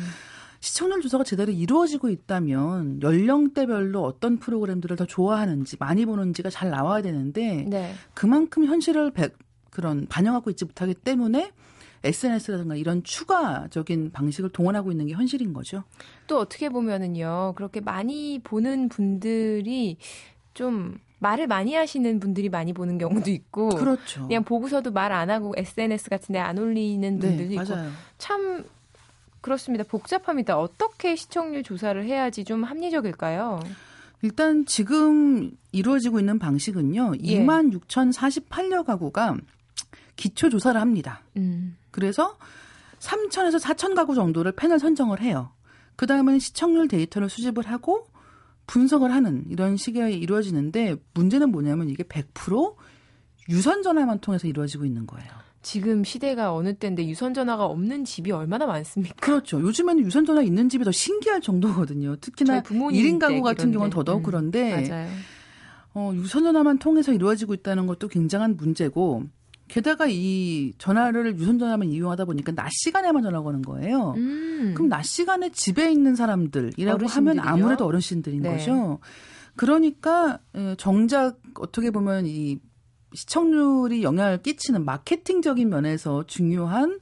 시청률 0.60 1.02
조사가 1.02 1.24
제대로 1.24 1.52
이루어지고 1.52 2.10
있다면 2.10 3.02
연령대별로 3.02 4.04
어떤 4.04 4.38
프로그램들을 4.38 4.96
더 4.98 5.06
좋아하는지 5.06 5.78
많이 5.80 6.06
보는지가 6.06 6.50
잘 6.50 6.70
나와야 6.70 7.02
되는데 7.02 7.66
네. 7.68 7.94
그만큼 8.14 8.66
현실을 8.66 9.12
배, 9.12 9.30
그런 9.70 10.08
반영하고 10.08 10.50
있지 10.50 10.66
못하기 10.66 10.96
때문에 10.96 11.52
SNS라든가 12.04 12.76
이런 12.76 13.04
추가적인 13.04 14.12
방식을 14.12 14.52
동원하고 14.52 14.92
있는 14.92 15.08
게 15.08 15.14
현실인 15.14 15.54
거죠. 15.54 15.84
또 16.28 16.40
어떻게 16.40 16.70
보면은요, 16.70 17.54
그렇게 17.56 17.82
많이 17.82 18.40
보는 18.42 18.88
분들이 18.90 19.98
좀 20.54 20.98
말을 21.20 21.48
많이 21.48 21.76
하시는 21.76 22.20
분들이 22.22 22.48
많이 22.48 22.72
보는 22.72 22.98
경우도 22.98 23.30
있고, 23.32 23.70
그렇죠. 23.70 24.28
그냥 24.28 24.46
보고서도 24.46 24.92
말 24.92 25.12
안 25.12 25.30
하고 25.30 25.54
SNS 25.58 26.10
같은데 26.10 26.40
안 26.40 26.58
올리는 26.58 27.20
네, 27.20 27.28
분들도 27.28 27.50
네, 27.50 27.62
있고, 27.62 27.76
참 28.18 28.64
그렇습니다. 29.42 29.84
복잡합니다. 29.84 30.58
어떻게 30.58 31.16
시청률 31.16 31.64
조사를 31.64 32.04
해야지 32.04 32.44
좀 32.44 32.64
합리적일까요? 32.64 33.60
일단 34.22 34.66
지금 34.66 35.52
이루어지고 35.72 36.20
있는 36.20 36.40
방식은요. 36.40 37.14
예. 37.24 37.40
2만 37.40 37.74
6,048여 37.74 38.84
가구가 38.86 39.38
기초 40.16 40.50
조사를 40.50 40.80
합니다. 40.80 41.24
음. 41.38 41.78
그래서 41.92 42.38
3천에서 43.00 43.62
4천 43.62 43.96
가구 43.96 44.16
정도를 44.16 44.52
패널 44.52 44.80
선정을 44.80 45.22
해요. 45.22 45.52
그 45.96 46.06
다음에는 46.06 46.40
시청률 46.40 46.88
데이터를 46.88 47.30
수집을 47.30 47.68
하고 47.68 48.08
분석을 48.68 49.12
하는 49.12 49.46
이런 49.50 49.78
식이 49.78 50.00
이루어지는데 50.00 50.98
문제는 51.14 51.50
뭐냐면 51.52 51.90
이게 51.90 52.04
100% 52.04 52.76
유선 53.50 53.82
전화만 53.82 54.20
통해서 54.20 54.48
이루어지고 54.48 54.86
있는 54.86 55.08
거예요. 55.08 55.30
지금 55.62 56.04
시대가 56.04 56.54
어느 56.54 56.74
때인데 56.74 57.08
유선 57.08 57.34
전화가 57.34 57.66
없는 57.66 58.06
집이 58.06 58.32
얼마나 58.32 58.66
많습니까? 58.66 59.16
그렇죠. 59.20 59.60
요즘에는 59.60 60.04
유선 60.06 60.26
전화 60.26 60.42
있는 60.42 60.70
집이 60.70 60.86
더 60.86 60.92
신기할 60.92 61.42
정도거든요. 61.42 62.16
특히나 62.18 62.62
1인 62.62 63.20
가구 63.20 63.42
같은 63.42 63.72
경우는 63.72 63.90
더더욱 63.92 64.20
음, 64.20 64.24
그런데 64.24 64.88
맞아요. 64.90 65.10
어, 65.94 66.12
유선 66.16 66.44
전화만 66.44 66.78
통해서 66.78 67.12
이루어지고 67.12 67.54
있다는 67.54 67.88
것도 67.88 68.08
굉장한 68.08 68.56
문제고 68.56 69.24
게다가 69.68 70.08
이 70.08 70.74
전화를 70.78 71.38
유선 71.38 71.60
전화만 71.60 71.90
이용하다 71.90 72.26
보니까 72.26 72.54
낮 72.54 72.70
시간에만 72.72 73.22
전화 73.22 73.42
거는 73.42 73.62
거예요. 73.62 74.14
음. 74.18 74.74
그럼 74.76 74.90
낮 74.90 75.04
시간에 75.04 75.50
집에 75.50 75.92
있는 75.92 76.16
사람들이라고 76.16 77.06
하면 77.06 77.40
아무래도 77.40 77.86
어르신들인 77.86 78.42
네. 78.42 78.50
거죠. 78.50 79.00
그러니까 79.56 80.40
정작 80.78 81.38
어떻게 81.56 81.92
보면 81.92 82.26
이 82.26 82.60
시청률이 83.14 84.04
영향을 84.04 84.42
끼치는 84.42 84.86
마케팅적인 84.86 85.70
면에서 85.70 86.24
중요한 86.26 87.00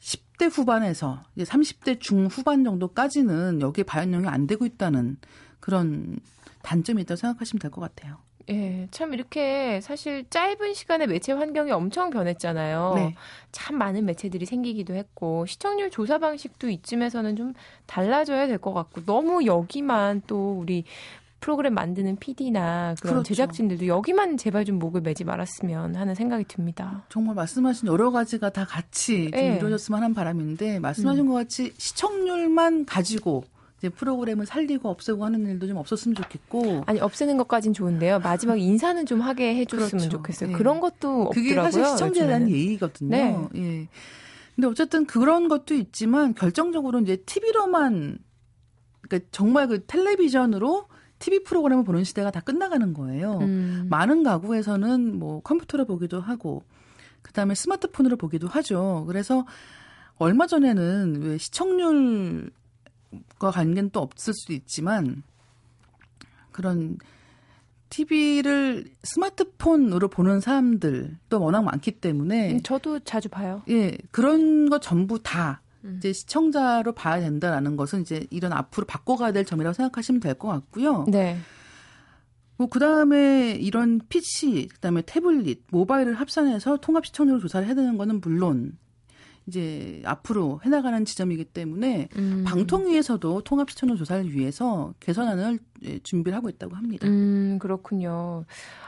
10대 0.00 0.50
후반에서 0.50 1.22
이제 1.34 1.44
30대 1.44 2.00
중후반 2.00 2.64
정도까지는 2.64 3.60
여기에 3.60 3.84
반영이 3.84 4.26
안 4.28 4.46
되고 4.46 4.64
있다는 4.66 5.16
그런 5.60 6.18
단점이 6.62 7.02
있다고 7.02 7.16
생각하시면 7.16 7.60
될 7.60 7.70
것 7.70 7.80
같아요. 7.80 8.18
예, 8.48 8.86
참 8.92 9.12
이렇게 9.12 9.80
사실 9.80 10.24
짧은 10.30 10.72
시간에 10.74 11.08
매체 11.08 11.32
환경이 11.32 11.72
엄청 11.72 12.10
변했잖아요. 12.10 12.92
네. 12.94 13.14
참 13.50 13.76
많은 13.76 14.04
매체들이 14.06 14.46
생기기도 14.46 14.94
했고 14.94 15.46
시청률 15.46 15.90
조사 15.90 16.18
방식도 16.18 16.70
이쯤에서는 16.70 17.34
좀 17.34 17.54
달라져야 17.86 18.46
될 18.46 18.58
것 18.58 18.72
같고 18.72 19.04
너무 19.04 19.44
여기만 19.46 20.22
또 20.28 20.52
우리 20.60 20.84
프로그램 21.40 21.74
만드는 21.74 22.16
PD나 22.16 22.94
그런 23.00 23.14
그렇죠. 23.14 23.28
제작진들도 23.28 23.86
여기만 23.86 24.36
제발 24.36 24.64
좀 24.64 24.78
목을 24.78 25.02
매지 25.02 25.24
말았으면 25.24 25.94
하는 25.94 26.14
생각이 26.14 26.44
듭니다. 26.48 27.04
정말 27.08 27.34
말씀하신 27.34 27.88
여러 27.88 28.10
가지가 28.10 28.50
다 28.50 28.64
같이 28.64 29.30
좀 29.30 29.40
네. 29.40 29.56
이루어졌으면 29.56 30.02
하는 30.02 30.14
바람인데 30.14 30.78
말씀하신 30.80 31.24
음. 31.24 31.28
것 31.28 31.34
같이 31.34 31.72
시청률만 31.76 32.86
가지고 32.86 33.44
이제 33.78 33.90
프로그램을 33.90 34.46
살리고 34.46 34.88
없애고 34.88 35.24
하는 35.24 35.46
일도 35.46 35.66
좀 35.66 35.76
없었으면 35.76 36.14
좋겠고 36.14 36.84
아니 36.86 36.98
없애는 36.98 37.36
것까진 37.36 37.74
좋은데요 37.74 38.20
마지막 38.20 38.58
인사는 38.58 39.04
좀 39.04 39.20
하게 39.20 39.54
해줬으면 39.56 39.88
그렇죠. 39.88 40.08
좋겠어요. 40.08 40.50
네. 40.50 40.56
그런 40.56 40.80
것도 40.80 41.30
그게 41.30 41.50
없더라고요. 41.50 41.70
사실 41.70 41.86
시청자에 41.86 42.26
대한 42.26 42.50
예의거든요. 42.50 43.10
네. 43.10 43.48
예. 43.56 43.88
근데 44.54 44.68
어쨌든 44.68 45.04
그런 45.04 45.48
것도 45.48 45.74
있지만 45.74 46.34
결정적으로 46.34 47.00
이제 47.00 47.16
TV로만 47.16 48.18
그러니까 49.02 49.28
정말 49.30 49.68
그 49.68 49.84
텔레비전으로 49.84 50.86
TV 51.18 51.44
프로그램을 51.44 51.84
보는 51.84 52.04
시대가 52.04 52.30
다 52.30 52.40
끝나가는 52.40 52.92
거예요. 52.92 53.38
음. 53.40 53.86
많은 53.90 54.22
가구에서는 54.22 55.18
뭐 55.18 55.40
컴퓨터로 55.40 55.84
보기도 55.84 56.20
하고 56.20 56.62
그다음에 57.22 57.54
스마트폰으로 57.54 58.16
보기도 58.16 58.48
하죠. 58.48 59.04
그래서 59.06 59.46
얼마 60.18 60.46
전에는 60.46 61.22
왜 61.22 61.38
시청률과 61.38 62.50
관계는 63.52 63.90
또 63.90 64.00
없을 64.00 64.32
수도 64.34 64.52
있지만 64.52 65.22
그런 66.52 66.98
TV를 67.90 68.84
스마트폰으로 69.02 70.08
보는 70.08 70.40
사람들도 70.40 71.40
워낙 71.40 71.62
많기 71.62 71.92
때문에 71.92 72.54
음, 72.54 72.62
저도 72.62 73.00
자주 73.00 73.28
봐요. 73.28 73.62
예, 73.68 73.96
그런 74.10 74.68
거 74.68 74.78
전부 74.78 75.22
다 75.22 75.60
음. 75.62 75.65
이제 75.96 76.12
시청자로 76.12 76.92
봐야 76.92 77.20
된다라는 77.20 77.76
것은 77.76 78.02
이제 78.02 78.26
이런 78.30 78.52
앞으로 78.52 78.86
바꿔가야 78.86 79.32
될 79.32 79.44
점이라고 79.44 79.72
생각하시면 79.74 80.20
될 80.20 80.34
것 80.34 80.48
같고요. 80.48 81.04
네. 81.08 81.38
뭐 82.58 82.68
그다음에 82.68 83.52
이런 83.52 84.00
PC, 84.08 84.68
그다음에 84.74 85.02
태블릿, 85.04 85.64
모바일을 85.70 86.14
합산해서 86.14 86.78
통합 86.78 87.04
시청률 87.06 87.40
조사를 87.40 87.66
해야 87.66 87.74
되는 87.74 87.98
거는 87.98 88.20
물론 88.20 88.78
이제 89.46 90.02
앞으로 90.04 90.60
해나가는 90.64 91.04
지점이기 91.04 91.44
때문에 91.44 92.08
음. 92.16 92.44
방통위에서도 92.46 93.42
통합 93.42 93.70
시청률 93.70 93.96
조사를 93.96 94.32
위해서 94.34 94.92
개선안을 95.00 95.60
준비를 96.02 96.36
하고 96.36 96.48
있다고 96.48 96.74
합니다. 96.74 97.06
음, 97.06 97.58
그렇군요. 97.60 98.44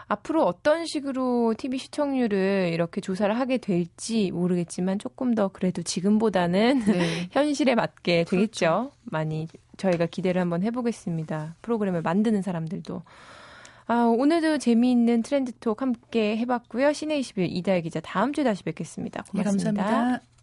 앞으로 0.08 0.44
어떤 0.44 0.86
식으로 0.86 1.54
TV 1.56 1.78
시청률을 1.78 2.70
이렇게 2.72 3.00
조사를 3.00 3.38
하게 3.38 3.58
될지 3.58 4.30
모르겠지만 4.32 4.98
조금 4.98 5.34
더 5.34 5.48
그래도 5.48 5.82
지금보다는 5.82 6.84
네. 6.86 7.28
현실에 7.30 7.74
맞게 7.74 8.24
되겠죠. 8.24 8.30
그렇죠. 8.30 8.92
많이 9.04 9.46
저희가 9.76 10.06
기대를 10.06 10.40
한번 10.40 10.62
해보겠습니다. 10.62 11.56
프로그램을 11.62 12.02
만드는 12.02 12.42
사람들도. 12.42 13.02
아, 13.86 14.02
오늘도 14.04 14.58
재미있는 14.58 15.22
트렌드 15.22 15.52
톡 15.60 15.80
함께 15.80 16.36
해봤고요. 16.38 16.92
시내 16.92 17.18
21 17.18 17.46
이다혜 17.50 17.80
기자 17.82 18.00
다음 18.00 18.32
주에 18.32 18.44
다시 18.44 18.62
뵙겠습니다. 18.62 19.22
고맙습니다. 19.30 19.72
네, 19.72 19.76
감사합니다. 19.76 20.37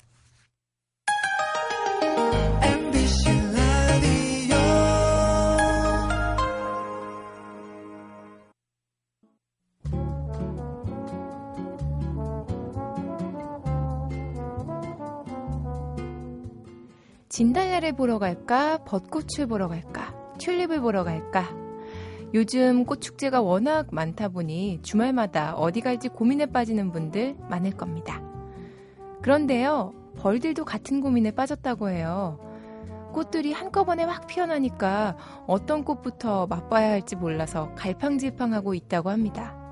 진달래를 17.36 17.92
보러 17.98 18.18
갈까? 18.18 18.78
벚꽃을 18.86 19.48
보러 19.50 19.68
갈까? 19.68 20.16
튤립을 20.38 20.80
보러 20.80 21.04
갈까? 21.04 21.44
요즘 22.34 22.86
꽃 22.86 23.02
축제가 23.02 23.42
워낙 23.42 23.88
많다 23.92 24.30
보니 24.30 24.80
주말마다 24.84 25.54
어디 25.56 25.82
갈지 25.82 26.08
고민에 26.08 26.46
빠지는 26.46 26.94
분들 26.94 27.36
많을 27.50 27.72
겁니다. 27.72 28.22
그런데요, 29.22 29.94
벌들도 30.16 30.64
같은 30.64 31.02
고민에 31.02 31.32
빠졌다고 31.32 31.90
해요. 31.90 32.40
꽃들이 33.12 33.52
한꺼번에 33.52 34.06
확 34.06 34.28
피어나니까 34.28 35.18
어떤 35.46 35.84
꽃부터 35.84 36.48
맛봐야 36.48 36.90
할지 36.90 37.18
몰라서 37.18 37.70
갈팡질팡하고 37.76 38.74
있다고 38.76 39.10
합니다. 39.10 39.65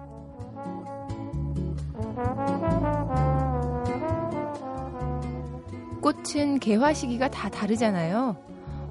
꽃은 6.04 6.60
개화 6.60 6.94
시기가 6.94 7.32
다 7.32 7.50
다르잖아요. 7.50 8.36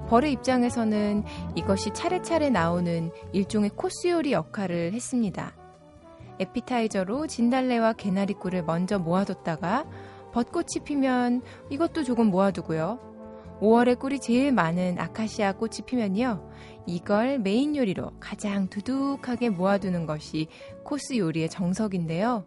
벌의 0.09 0.31
입장에서는 0.31 1.23
이것이 1.55 1.91
차례차례 1.93 2.49
나오는 2.49 3.11
일종의 3.33 3.69
코스 3.75 4.07
요리 4.07 4.31
역할을 4.31 4.93
했습니다. 4.93 5.55
에피타이저로 6.39 7.27
진달래와 7.27 7.93
개나리꿀을 7.93 8.63
먼저 8.63 8.97
모아뒀다가 8.97 9.85
벚꽃이 10.31 10.83
피면 10.83 11.43
이것도 11.69 12.03
조금 12.03 12.31
모아두고요. 12.31 12.99
5월에 13.61 13.99
꿀이 13.99 14.19
제일 14.19 14.51
많은 14.51 14.97
아카시아 14.97 15.53
꽃이 15.53 15.85
피면요. 15.85 16.49
이걸 16.87 17.37
메인 17.37 17.75
요리로 17.75 18.13
가장 18.19 18.67
두둑하게 18.69 19.51
모아두는 19.51 20.07
것이 20.07 20.47
코스 20.83 21.15
요리의 21.15 21.49
정석인데요. 21.49 22.45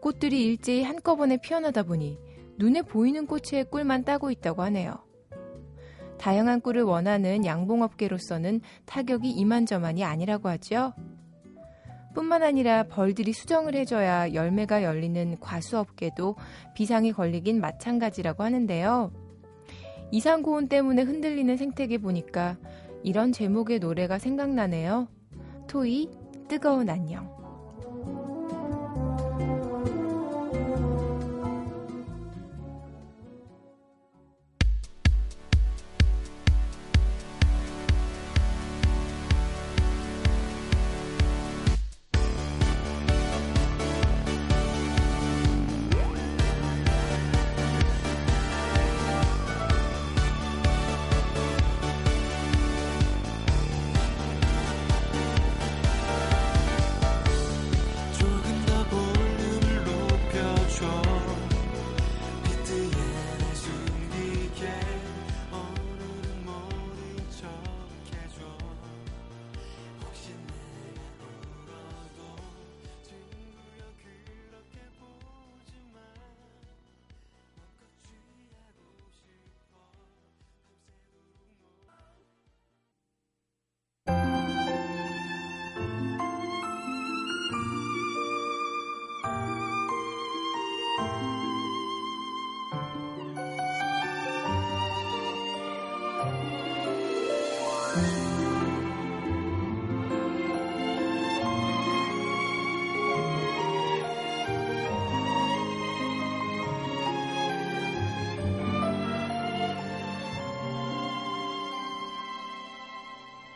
꽃들이 0.00 0.42
일제히 0.42 0.82
한꺼번에 0.82 1.36
피어나다 1.36 1.82
보니 1.82 2.18
눈에 2.56 2.82
보이는 2.82 3.26
꽃의 3.26 3.70
꿀만 3.70 4.04
따고 4.04 4.30
있다고 4.30 4.62
하네요. 4.62 4.94
다양한 6.18 6.60
꿀을 6.60 6.82
원하는 6.82 7.44
양봉업계로서는 7.44 8.60
타격이 8.86 9.30
이만저만이 9.30 10.04
아니라고 10.04 10.48
하죠. 10.50 10.92
뿐만 12.14 12.42
아니라 12.42 12.84
벌들이 12.84 13.32
수정을 13.32 13.74
해줘야 13.74 14.32
열매가 14.32 14.84
열리는 14.84 15.38
과수업계도 15.40 16.36
비상이 16.74 17.12
걸리긴 17.12 17.60
마찬가지라고 17.60 18.44
하는데요. 18.44 19.12
이상고온 20.12 20.68
때문에 20.68 21.02
흔들리는 21.02 21.56
생태계 21.56 21.98
보니까 21.98 22.56
이런 23.02 23.32
제목의 23.32 23.80
노래가 23.80 24.18
생각나네요. 24.18 25.08
토이 25.66 26.08
뜨거운 26.48 26.88
안녕. 26.88 27.43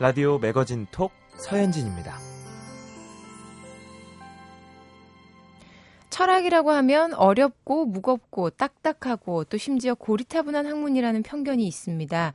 라디오 0.01 0.39
매거진 0.39 0.87
톡 0.93 1.11
서현진입니다. 1.39 2.19
철학이라고 6.09 6.71
하면 6.71 7.15
어렵고 7.15 7.85
무겁고 7.85 8.51
딱딱하고 8.51 9.43
또 9.45 9.59
심지어 9.59 9.97
고리타분한 9.97 10.67
학문이라는 10.67 11.25
편견이 11.25 11.67
있습니다. 11.67 12.33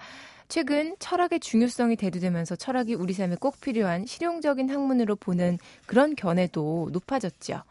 최근 0.49 0.97
철학의 0.99 1.39
중요성이 1.39 1.95
대두되면서 1.95 2.57
철학이 2.57 2.95
우리 2.95 3.13
삶에 3.13 3.37
꼭 3.39 3.59
필요한 3.61 4.05
실용적인 4.05 4.69
학문으로 4.69 5.15
보는 5.15 5.57
그런 5.85 6.15
견해도 6.15 6.89
높아졌죠. 6.91 7.63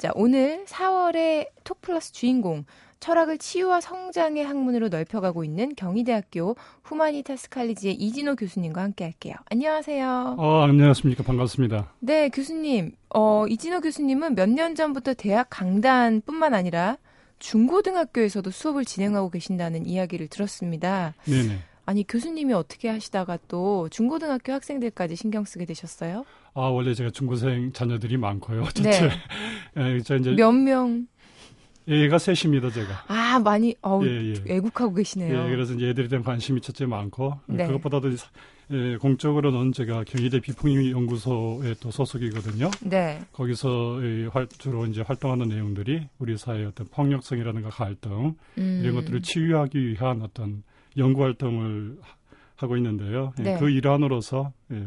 자, 0.00 0.10
오늘 0.14 0.64
4월의 0.64 1.48
톡플러스 1.62 2.12
주인공 2.12 2.64
철학을 3.00 3.36
치유와 3.36 3.82
성장의 3.82 4.44
학문으로 4.46 4.88
넓혀가고 4.88 5.44
있는 5.44 5.74
경희대학교 5.74 6.56
후마니타스 6.84 7.50
칼리지의 7.50 7.94
이진호 7.96 8.36
교수님과 8.36 8.80
함께 8.82 9.04
할게요. 9.04 9.34
안녕하세요. 9.50 10.36
어, 10.38 10.62
안녕하십니까. 10.62 11.22
반갑습니다. 11.22 11.92
네, 12.00 12.30
교수님. 12.30 12.92
어, 13.14 13.46
이진호 13.46 13.80
교수님은 13.82 14.34
몇 14.36 14.48
년 14.48 14.74
전부터 14.74 15.12
대학 15.14 15.48
강단뿐만 15.50 16.54
아니라 16.54 16.96
중고등학교에서도 17.38 18.50
수업을 18.50 18.86
진행하고 18.86 19.28
계신다는 19.30 19.84
이야기를 19.86 20.28
들었습니다. 20.28 21.12
네네. 21.24 21.58
아니, 21.84 22.06
교수님이 22.06 22.54
어떻게 22.54 22.88
하시다가 22.88 23.38
또 23.48 23.88
중고등학교 23.90 24.52
학생들까지 24.54 25.16
신경 25.16 25.44
쓰게 25.44 25.64
되셨어요? 25.66 26.24
아, 26.54 26.62
원래 26.62 26.94
제가 26.94 27.10
중고생 27.10 27.72
자녀들이 27.72 28.16
많고요. 28.16 28.64
전체. 28.74 29.08
네. 29.08 29.10
예, 29.76 30.00
저 30.00 30.16
이제 30.16 30.32
몇 30.32 30.52
명? 30.52 31.06
얘가 31.88 32.18
셋입니다, 32.18 32.70
제가. 32.70 33.04
아, 33.08 33.40
많이, 33.40 33.74
어우, 33.82 34.06
예, 34.06 34.34
예. 34.34 34.54
애국하고 34.54 34.94
계시네요. 34.94 35.46
예, 35.46 35.50
그래서 35.50 35.74
이제 35.74 35.88
애들에 35.88 36.08
대한 36.08 36.22
관심이 36.22 36.60
첫째 36.60 36.86
많고, 36.86 37.34
네. 37.46 37.66
그것보다도 37.66 38.10
예, 38.72 38.96
공적으로는 38.98 39.72
제가 39.72 40.04
경희대 40.04 40.40
비폭력 40.40 40.90
연구소에 40.92 41.74
또 41.80 41.90
소속이거든요. 41.90 42.70
네. 42.82 43.20
거기서 43.32 44.00
이 44.00 44.26
활, 44.26 44.46
주로 44.46 44.86
이제 44.86 45.02
활동하는 45.02 45.48
내용들이 45.48 46.06
우리 46.20 46.36
사회의 46.36 46.66
어떤 46.66 46.86
폭력성이라든가 46.86 47.70
갈등 47.70 48.36
음. 48.58 48.80
이런 48.84 48.94
것들을 48.94 49.22
치유하기 49.22 49.88
위한 49.88 50.22
어떤 50.22 50.62
연구 50.96 51.24
활동을 51.24 51.96
하고 52.54 52.76
있는데요. 52.76 53.32
예, 53.40 53.42
네. 53.42 53.58
그 53.58 53.70
일환으로서 53.70 54.52
예, 54.70 54.86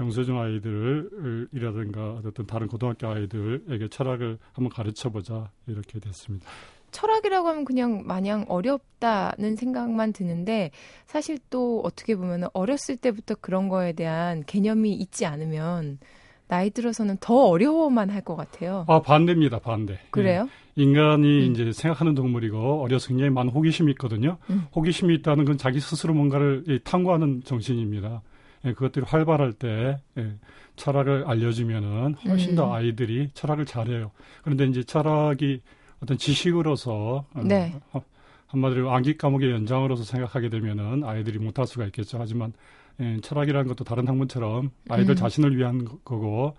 경소중 0.00 0.40
아이들이라든가 0.40 2.22
어떤 2.24 2.46
다른 2.46 2.68
고등학교 2.68 3.06
아이들에게 3.08 3.88
철학을 3.88 4.38
한번 4.54 4.72
가르쳐 4.72 5.10
보자 5.10 5.50
이렇게 5.66 6.00
됐습니다. 6.00 6.48
철학이라고 6.90 7.46
하면 7.48 7.64
그냥 7.66 8.02
마냥 8.06 8.46
어렵다는 8.48 9.56
생각만 9.56 10.12
드는데 10.14 10.70
사실 11.06 11.38
또 11.50 11.82
어떻게 11.84 12.16
보면 12.16 12.48
어렸을 12.54 12.96
때부터 12.96 13.34
그런 13.40 13.68
거에 13.68 13.92
대한 13.92 14.42
개념이 14.44 14.92
있지 14.94 15.26
않으면 15.26 15.98
나이 16.48 16.70
들어서는 16.70 17.18
더 17.20 17.34
어려워만 17.46 18.08
할 18.10 18.22
것 18.22 18.34
같아요. 18.36 18.86
아 18.88 19.00
반대입니다, 19.02 19.58
반대. 19.60 19.98
그래요? 20.10 20.48
예. 20.48 20.82
인간이 20.82 21.46
음. 21.46 21.52
이제 21.52 21.72
생각하는 21.72 22.14
동물이고 22.14 22.82
어려서 22.82 23.08
굉장히 23.08 23.30
많은 23.30 23.52
호기심이 23.52 23.92
있거든요. 23.92 24.38
음. 24.48 24.64
호기심이 24.74 25.14
있다는 25.16 25.44
건 25.44 25.58
자기 25.58 25.78
스스로 25.78 26.14
뭔가를 26.14 26.80
탐구하는 26.84 27.42
정신입니다. 27.44 28.22
예, 28.64 28.72
그것들이 28.72 29.04
활발할 29.06 29.52
때 29.54 29.98
예, 30.18 30.34
철학을 30.76 31.24
알려주면은 31.26 32.14
훨씬 32.26 32.54
더 32.54 32.68
음. 32.68 32.72
아이들이 32.72 33.30
철학을 33.34 33.66
잘해요. 33.66 34.10
그런데 34.42 34.66
이제 34.66 34.82
철학이 34.82 35.60
어떤 36.02 36.18
지식으로서 36.18 37.24
어, 37.32 37.42
네. 37.42 37.74
어, 37.92 38.02
한마디로 38.46 38.90
암기 38.90 39.16
과목의 39.16 39.50
연장으로서 39.52 40.04
생각하게 40.04 40.48
되면은 40.48 41.04
아이들이 41.04 41.38
못할 41.38 41.66
수가 41.66 41.86
있겠죠. 41.86 42.18
하지만 42.20 42.52
예, 43.00 43.18
철학이라는 43.22 43.68
것도 43.68 43.84
다른 43.84 44.08
학문처럼 44.08 44.70
아이들 44.88 45.14
음. 45.14 45.16
자신을 45.16 45.56
위한 45.56 45.84
거고 46.04 46.56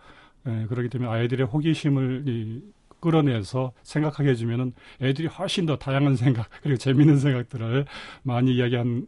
예, 0.47 0.65
그렇기 0.67 0.89
때문에 0.89 1.09
아이들의 1.09 1.45
호기심을 1.47 2.23
이, 2.27 2.61
끌어내서 3.01 3.73
생각하게 3.83 4.29
해주면은 4.29 4.73
애들이 5.01 5.27
훨씬 5.27 5.65
더 5.65 5.75
다양한 5.77 6.15
생각 6.17 6.47
그리고 6.61 6.77
재미있는 6.77 7.17
생각들을 7.17 7.85
많이 8.23 8.55
이야기한 8.55 9.07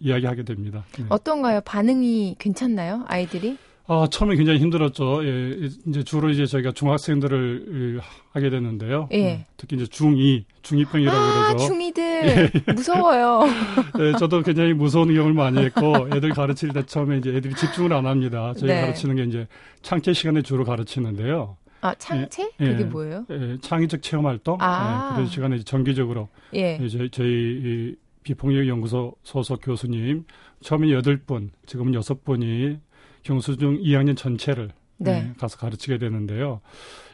이야기하게 0.00 0.44
됩니다. 0.44 0.84
네. 0.98 1.04
어떤가요? 1.08 1.60
반응이 1.62 2.36
괜찮나요? 2.38 3.04
아이들이? 3.06 3.56
아, 3.86 4.06
처음에 4.10 4.36
굉장히 4.36 4.60
힘들었죠. 4.60 5.22
예, 5.26 5.68
이제 5.86 6.02
주로 6.02 6.30
이제 6.30 6.46
저희가 6.46 6.72
중학생들을 6.72 8.00
하게 8.32 8.48
됐는데요. 8.48 9.10
예. 9.12 9.34
음, 9.34 9.44
특히 9.58 9.76
이제 9.76 9.84
중2, 9.84 10.44
중2병이라고 10.62 11.10
아, 11.10 11.48
그러죠. 11.52 11.68
중2들. 11.74 11.98
예. 11.98 12.72
무서워요. 12.72 13.42
예, 14.00 14.12
저도 14.18 14.42
굉장히 14.42 14.72
무서운 14.72 15.08
경험을 15.12 15.34
많이 15.34 15.58
했고, 15.58 16.08
애들 16.14 16.30
가르칠 16.30 16.70
때 16.72 16.82
처음에 16.86 17.18
이제 17.18 17.28
애들이 17.30 17.54
집중을 17.54 17.92
안 17.92 18.06
합니다. 18.06 18.54
저희가 18.54 18.74
네. 18.74 18.80
가르치는 18.80 19.16
게 19.16 19.24
이제 19.24 19.46
창체 19.82 20.14
시간에 20.14 20.40
주로 20.40 20.64
가르치는데요. 20.64 21.58
아, 21.82 21.94
창체? 21.96 22.50
예, 22.60 22.66
그게 22.66 22.84
뭐예요? 22.84 23.26
예, 23.30 23.58
창의적 23.60 24.00
체험 24.00 24.24
활동. 24.24 24.56
아. 24.62 25.10
예, 25.10 25.14
그런 25.16 25.28
시간에 25.28 25.58
정기적으로. 25.58 26.30
예. 26.54 26.78
이제 26.80 27.06
저희 27.12 27.28
이 27.28 27.94
비폭력 28.24 28.66
연구소 28.66 29.14
소속 29.22 29.60
교수님 29.62 30.24
처음에 30.60 30.90
여덟 30.90 31.18
분, 31.18 31.50
지금은 31.66 31.94
여섯 31.94 32.24
분이 32.24 32.78
경수중 33.22 33.82
2학년 33.82 34.16
전체를 34.16 34.70
네. 34.96 35.22
네, 35.22 35.32
가서 35.38 35.56
가르치게 35.58 35.98
되는데요. 35.98 36.60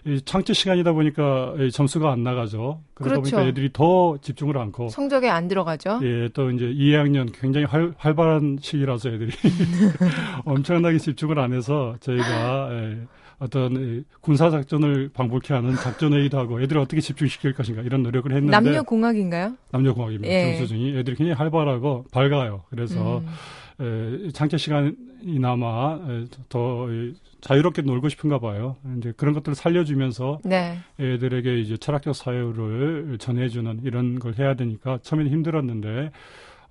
이 0.07 0.21
창제 0.25 0.53
시간이다 0.55 0.93
보니까 0.93 1.55
점수가 1.73 2.11
안 2.11 2.23
나가죠. 2.23 2.81
그러다 2.95 3.17
그렇죠. 3.17 3.37
보니까 3.37 3.49
애들이 3.49 3.71
더 3.73 4.17
집중을 4.19 4.57
않고 4.57 4.89
성적에 4.89 5.29
안 5.29 5.49
들어가죠. 5.49 6.01
예, 6.03 6.29
또 6.33 6.51
이제 6.51 6.67
2학년 6.67 7.31
굉장히 7.39 7.67
활, 7.67 7.93
활발한 7.99 8.59
시기라서 8.61 9.11
애들이 9.11 9.31
엄청나게 10.45 10.99
집중을 10.99 11.39
안 11.39 11.53
해서 11.53 11.97
저희가 12.01 12.69
예, 12.73 12.99
어떤 13.41 14.05
군사 14.21 14.51
작전을 14.51 15.11
방불케 15.15 15.55
하는 15.55 15.75
작전 15.77 16.13
회의도 16.13 16.39
하고 16.39 16.61
애들을 16.61 16.81
어떻게 16.81 17.01
집중시킬 17.01 17.55
것인가 17.55 17.81
이런 17.81 18.03
노력을 18.03 18.31
했는데 18.31 18.51
남녀 18.51 18.83
공학인가요? 18.83 19.57
남녀 19.73 19.95
공학입니다. 19.95 20.33
예. 20.33 20.53
경수중이 20.53 20.91
애들이 20.99 21.17
굉장히 21.17 21.33
활발하고 21.33 22.05
밝아요. 22.13 22.65
그래서 22.69 23.23
음. 23.81 24.27
에, 24.27 24.31
장체 24.33 24.59
시간이나마 24.59 25.99
더 26.51 26.87
자유롭게 27.41 27.81
놀고 27.81 28.11
싶은가 28.11 28.39
봐요. 28.39 28.77
이제 28.99 29.15
그런 29.17 29.33
것들을 29.33 29.55
살려주면서 29.55 30.41
네. 30.45 30.77
애들에게 31.01 31.61
이제 31.61 31.79
철학적 31.79 32.15
사유를 32.15 33.17
전해주는 33.19 33.81
이런 33.85 34.19
걸 34.19 34.35
해야 34.39 34.55
되니까 34.55 34.99
처음에는 35.01 35.33
힘들었는데 35.33 36.11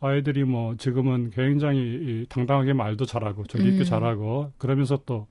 아이들이 0.02 0.44
뭐 0.44 0.76
지금은 0.78 1.32
굉장히 1.32 2.28
당당하게 2.30 2.74
말도 2.74 3.06
잘하고 3.06 3.46
저기 3.48 3.70
있게 3.70 3.80
음. 3.80 3.84
잘하고 3.84 4.52
그러면서 4.60 5.00
또 5.08 5.28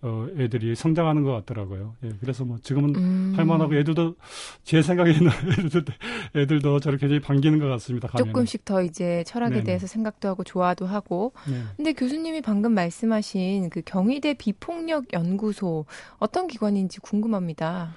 어, 0.00 0.28
애들이 0.38 0.76
성장하는 0.76 1.24
것 1.24 1.32
같더라고요. 1.32 1.96
예, 2.04 2.12
그래서 2.20 2.44
뭐 2.44 2.58
지금은 2.62 2.94
음. 2.94 3.32
할만하고 3.36 3.74
애들도 3.74 4.14
제 4.62 4.80
생각에는 4.80 5.18
애들도, 5.66 5.92
애들도 6.36 6.80
저를 6.80 6.98
굉장히 6.98 7.20
반기는 7.20 7.58
것 7.58 7.66
같습니다. 7.68 8.06
가면은. 8.08 8.32
조금씩 8.32 8.64
더 8.64 8.80
이제 8.82 9.24
철학에 9.26 9.54
네네. 9.54 9.64
대해서 9.64 9.88
생각도 9.88 10.28
하고 10.28 10.44
좋아도 10.44 10.86
하고. 10.86 11.32
네. 11.48 11.60
근데 11.76 11.92
교수님이 11.94 12.42
방금 12.42 12.74
말씀하신 12.74 13.70
그 13.70 13.82
경희대 13.84 14.34
비폭력 14.34 15.12
연구소 15.12 15.84
어떤 16.18 16.46
기관인지 16.46 17.00
궁금합니다. 17.00 17.96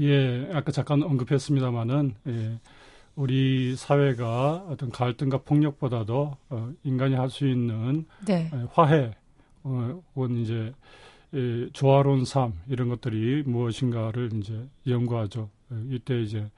예, 0.00 0.50
아까 0.52 0.72
잠깐 0.72 1.02
언급했습니다마는 1.04 2.14
예, 2.26 2.58
우리 3.14 3.76
사회가 3.76 4.66
어떤 4.68 4.90
갈등과 4.90 5.38
폭력보다도 5.38 6.36
어, 6.50 6.70
인간이 6.82 7.14
할 7.14 7.30
수 7.30 7.46
있는 7.48 8.04
네. 8.26 8.50
화해, 8.72 9.12
어, 9.62 10.02
혹은 10.16 10.36
이제 10.38 10.72
이 11.32 11.68
조화로운 11.72 12.24
삶 12.24 12.54
이런 12.68 12.88
것들이 12.88 13.42
무엇인가를 13.46 14.30
이제 14.34 14.66
연구하죠. 14.86 15.50
이때 15.90 16.20
이제 16.20 16.48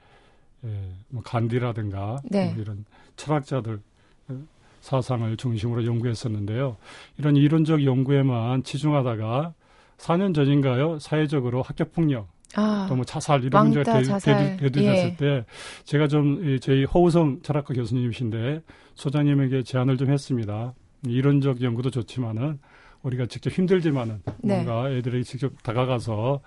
예, 0.65 0.91
뭐 1.09 1.23
간디라든가 1.23 2.17
네. 2.25 2.51
뭐 2.53 2.61
이런 2.61 2.85
철학자들 3.15 3.79
어, 4.27 4.39
사상을 4.81 5.35
중심으로 5.37 5.85
연구했었는데요. 5.85 6.77
이런 7.17 7.35
이론적 7.35 7.85
연구에만 7.85 8.63
치중하다가 8.63 9.53
4년 9.97 10.33
전인가요? 10.33 10.99
사회적으로 10.99 11.61
학교 11.61 11.85
폭력 11.85 12.27
아, 12.55 12.87
또뭐 12.89 13.03
자살 13.03 13.43
이런 13.43 13.69
문제가 13.69 14.01
대, 14.19 14.57
두됐을 14.57 15.09
예. 15.09 15.15
때 15.17 15.45
제가 15.83 16.07
좀 16.07 16.59
저희 16.59 16.83
허우성 16.83 17.41
철학과 17.41 17.73
교수님이신데 17.73 18.61
소장님에게 18.95 19.63
제안을 19.63 19.97
좀 19.97 20.09
했습니다. 20.09 20.73
이론적 21.05 21.61
연구도 21.61 21.89
좋지만은 21.89 22.59
우리가 23.03 23.25
직접 23.27 23.51
힘들지만은 23.51 24.21
네. 24.39 24.63
뭔가 24.63 24.91
애들에게 24.91 25.23
직접 25.23 25.51
다가가서 25.63 26.41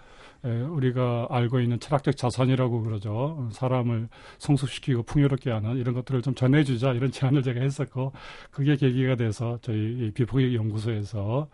에, 0.45 0.51
우리가 0.51 1.29
알고 1.31 1.61
있는 1.61 1.79
철학적 1.79 2.17
자산이라고 2.17 2.83
그러죠. 2.83 3.49
사람을 3.53 4.09
성숙시키고 4.39 5.05
풍요롭게 5.05 5.51
하는 5.51 5.77
이런 5.77 5.95
것들을 5.95 6.23
좀 6.23 6.35
전해주자 6.35 6.93
이런 6.93 7.11
제안을 7.13 7.43
제가 7.43 7.61
했었고 7.61 8.13
그게 8.51 8.77
계기가 8.77 9.15
돼서 9.17 9.59
저희 9.63 10.11
비폭력 10.13 10.53
연구소에서 10.55 11.49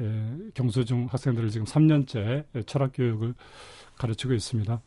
에, 0.00 0.04
경수중 0.54 1.08
학생들을 1.10 1.50
지금 1.50 1.66
3년째 1.66 2.44
철학 2.66 2.92
교육을 2.94 3.34
가르치고 3.98 4.32
있습니다. 4.32 4.80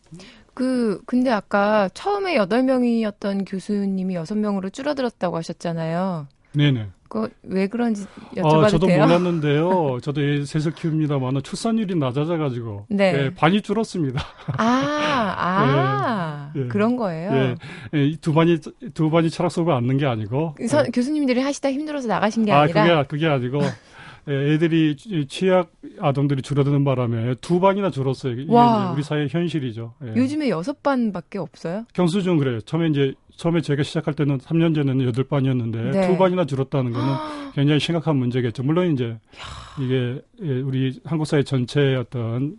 그 0.53 1.01
근데 1.05 1.29
아까 1.29 1.89
처음에 1.89 2.35
8명이었던 2.35 3.43
교수님이 3.45 4.15
6명으로 4.15 4.71
줄어들었다고 4.71 5.35
하셨잖아요. 5.35 6.27
네네. 6.53 6.89
그왜 7.11 7.67
그런지 7.67 8.05
여쭤봐도 8.35 8.63
아, 8.63 8.67
저도 8.69 8.87
돼요? 8.87 9.03
몰랐는데요. 9.03 9.99
저도 10.01 10.45
셋을 10.45 10.73
키웁니다만 10.73 11.43
출산율이 11.43 11.95
낮아져가지고 11.95 12.85
네. 12.89 13.11
네, 13.11 13.33
반이 13.33 13.61
줄었습니다. 13.61 14.21
아, 14.57 14.63
아 15.37 16.51
네, 16.55 16.67
그런 16.67 16.95
거예요. 16.95 17.33
예, 17.33 17.55
예, 17.93 18.15
두 18.21 18.33
반이 18.33 18.59
두 18.93 19.09
반이 19.09 19.29
철학 19.29 19.51
수업을 19.51 19.73
앉는 19.73 19.97
게 19.97 20.05
아니고 20.05 20.55
서, 20.67 20.83
교수님들이 20.85 21.41
하시다 21.41 21.69
힘들어서 21.71 22.07
나가신 22.07 22.45
게 22.45 22.53
아, 22.53 22.61
아니라 22.61 23.03
그게 23.03 23.07
그게 23.09 23.27
아니고 23.27 23.59
예, 24.29 24.53
애들이 24.53 24.95
취약 25.27 25.71
아동들이 25.99 26.41
줄어드는 26.41 26.85
바람에 26.85 27.35
두 27.41 27.59
반이나 27.59 27.91
줄었어요. 27.91 28.39
이게 28.39 28.53
와. 28.53 28.93
우리 28.93 29.03
사회 29.03 29.27
현실이죠. 29.29 29.95
예. 30.05 30.15
요즘에 30.15 30.47
여섯 30.47 30.81
반밖에 30.81 31.39
없어요? 31.39 31.85
경수중 31.93 32.37
그래요. 32.37 32.61
처음에 32.61 32.87
이제 32.87 33.13
처음에 33.41 33.61
제가 33.61 33.81
시작할 33.81 34.13
때는 34.13 34.37
3년 34.37 34.75
전에는 34.75 35.03
여덟 35.03 35.23
반이었는데 35.23 35.91
네. 35.91 36.07
두 36.07 36.15
반이나 36.15 36.45
줄었다는 36.45 36.91
거는 36.91 37.13
굉장히 37.55 37.79
심각한 37.79 38.17
문제겠죠. 38.17 38.61
물론 38.61 38.93
이제 38.93 39.17
이게 39.79 40.21
예, 40.43 40.61
우리 40.61 40.99
한국 41.03 41.25
사회 41.25 41.41
전체의 41.41 41.95
어떤 41.95 42.55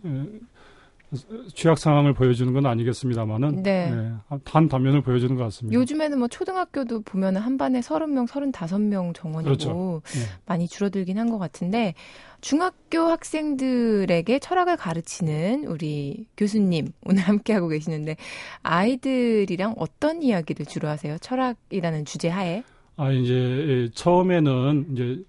취약 1.53 1.77
상황을 1.77 2.13
보여주는 2.13 2.51
건 2.53 2.65
아니겠습니다만은 2.65 3.63
네. 3.63 3.91
네, 3.91 4.11
단 4.43 4.67
단면을 4.67 5.01
보여주는 5.01 5.35
것 5.35 5.43
같습니다. 5.45 5.77
요즘에는 5.77 6.19
뭐 6.19 6.27
초등학교도 6.27 7.01
보면 7.01 7.37
한 7.37 7.57
반에 7.57 7.79
30명, 7.81 8.27
35명 8.27 9.13
정원이고 9.13 9.43
그렇죠. 9.43 10.01
네. 10.05 10.19
많이 10.45 10.67
줄어들긴 10.67 11.17
한 11.19 11.23
것 11.33 11.39
같은데 11.39 11.93
중학교 12.41 12.99
학생들에게 12.99 14.39
철학을 14.39 14.75
가르치는 14.77 15.65
우리 15.65 16.27
교수님 16.37 16.91
오늘 17.05 17.21
함께 17.23 17.53
하고 17.53 17.67
계시는데 17.69 18.17
아이들이랑 18.61 19.75
어떤 19.77 20.21
이야기를 20.21 20.65
주로 20.65 20.87
하세요? 20.89 21.17
철학이라는 21.19 22.05
주제 22.05 22.29
하에? 22.29 22.63
아 22.97 23.11
이제 23.11 23.89
처음에는 23.95 24.87
이제 24.93 25.23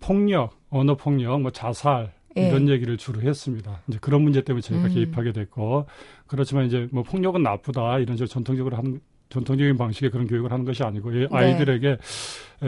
폭력, 0.00 0.54
언어 0.70 0.94
폭력, 0.94 1.40
뭐 1.40 1.50
자살 1.50 2.12
예. 2.36 2.48
이런 2.48 2.68
얘기를 2.68 2.96
주로 2.96 3.20
했습니다. 3.20 3.80
이제 3.88 3.98
그런 4.00 4.22
문제 4.22 4.42
때문에 4.42 4.60
저희가 4.60 4.86
음. 4.86 4.94
개입하게 4.94 5.32
됐고 5.32 5.86
그렇지만 6.26 6.66
이제 6.66 6.88
뭐 6.92 7.02
폭력은 7.02 7.42
나쁘다 7.42 7.98
이런 7.98 8.16
식으로 8.16 8.28
전통적으로 8.28 8.76
하는 8.76 9.00
전통적인 9.28 9.76
방식의 9.76 10.10
그런 10.10 10.26
교육을 10.26 10.52
하는 10.52 10.64
것이 10.64 10.82
아니고 10.82 11.10
네. 11.10 11.26
아이들에게 11.30 11.88
네. 11.88 11.96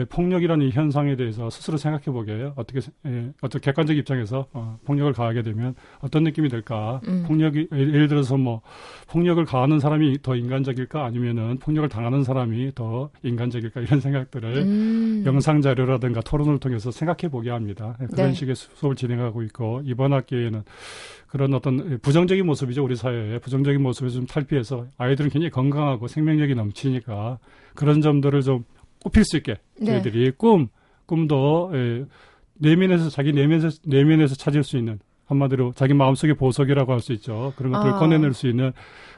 폭력이라는 0.09 0.67
이 0.67 0.71
현상에 0.71 1.15
대해서 1.15 1.49
스스로 1.49 1.77
생각해 1.77 2.05
보게 2.05 2.51
어떻게 2.55 2.79
예, 3.05 3.31
어떤 3.41 3.61
객관적 3.61 3.97
입장에서 3.97 4.47
어, 4.53 4.77
폭력을 4.85 5.11
가하게 5.13 5.41
되면 5.41 5.75
어떤 5.99 6.23
느낌이 6.23 6.49
들까? 6.49 7.01
음. 7.07 7.23
폭력이 7.27 7.69
예를 7.71 8.07
들어서 8.07 8.37
뭐 8.37 8.61
폭력을 9.07 9.43
가하는 9.45 9.79
사람이 9.79 10.21
더 10.21 10.35
인간적일까 10.35 11.03
아니면은 11.03 11.57
폭력을 11.57 11.89
당하는 11.89 12.23
사람이 12.23 12.73
더 12.75 13.09
인간적일까 13.23 13.81
이런 13.81 13.99
생각들을 13.99 14.57
음. 14.57 15.23
영상 15.25 15.61
자료라든가 15.61 16.21
토론을 16.21 16.59
통해서 16.59 16.91
생각해 16.91 17.29
보게 17.31 17.49
합니다. 17.49 17.97
예, 18.01 18.05
그런 18.05 18.27
네. 18.27 18.33
식의 18.33 18.55
수업을 18.55 18.95
진행하고 18.95 19.41
있고 19.43 19.81
이번 19.85 20.13
학기에는 20.13 20.63
그런 21.27 21.53
어떤 21.53 21.99
부정적인 21.99 22.45
모습이죠 22.45 22.83
우리 22.83 22.95
사회에 22.95 23.39
부정적인 23.39 23.81
모습을 23.81 24.09
좀 24.09 24.25
탈피해서 24.25 24.87
아이들은 24.97 25.29
굉장히 25.29 25.51
건강하고 25.51 26.07
생명력이 26.07 26.55
넘치니까 26.55 27.37
그런 27.75 28.01
점들을 28.01 28.41
좀 28.41 28.65
꼽힐 29.03 29.23
수 29.25 29.37
있게 29.37 29.55
네. 29.79 29.85
저희들이 29.85 30.25
네. 30.25 30.31
꿈 30.37 30.67
꿈도 31.05 31.71
예, 31.73 32.05
내면에서 32.55 33.09
자기 33.09 33.33
내면에서 33.33 33.77
내면에서 33.85 34.35
찾을 34.35 34.63
수 34.63 34.77
있는 34.77 34.99
한마디로 35.25 35.73
자기 35.75 35.93
마음속의 35.93 36.35
보석이라고 36.35 36.91
할 36.91 36.99
수 37.01 37.13
있죠 37.13 37.53
그런 37.55 37.71
것들을 37.71 37.93
아. 37.93 37.99
꺼내낼 37.99 38.33
수 38.33 38.47
있는 38.47 38.73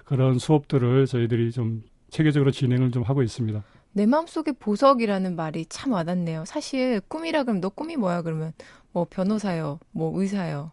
그런 0.05 0.39
수업들을 0.39 1.05
저희들이 1.07 1.51
좀 1.51 1.83
체계적으로 2.09 2.51
진행을 2.51 2.91
좀 2.91 3.03
하고 3.03 3.23
있습니다. 3.23 3.63
내 3.93 4.05
마음속의 4.05 4.55
보석이라는 4.59 5.35
말이 5.35 5.65
참 5.67 5.93
와닿네요. 5.93 6.45
사실 6.45 7.01
꿈이라 7.07 7.43
그러면 7.43 7.61
너 7.61 7.69
꿈이 7.69 7.95
뭐야 7.97 8.21
그러면 8.21 8.53
뭐 8.91 9.05
변호사요, 9.09 9.79
뭐 9.91 10.19
의사요, 10.19 10.71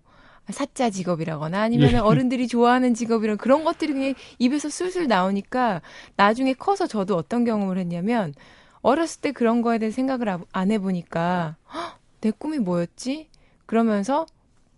사자 0.50 0.90
직업이라거나 0.90 1.60
아니면 1.60 1.92
예. 1.92 1.96
어른들이 1.98 2.48
좋아하는 2.48 2.94
직업이런 2.94 3.36
그런 3.36 3.64
것들이 3.64 3.92
그냥 3.92 4.14
입에서 4.38 4.68
술술 4.68 5.06
나오니까 5.06 5.82
나중에 6.16 6.54
커서 6.54 6.86
저도 6.86 7.16
어떤 7.16 7.44
경험을 7.44 7.78
했냐면 7.78 8.34
어렸을 8.88 9.20
때 9.20 9.32
그런 9.32 9.60
거에 9.62 9.78
대해 9.78 9.90
생각을 9.90 10.38
안 10.52 10.70
해보니까 10.70 11.56
내 12.20 12.30
꿈이 12.30 12.58
뭐였지? 12.58 13.28
그러면서 13.66 14.24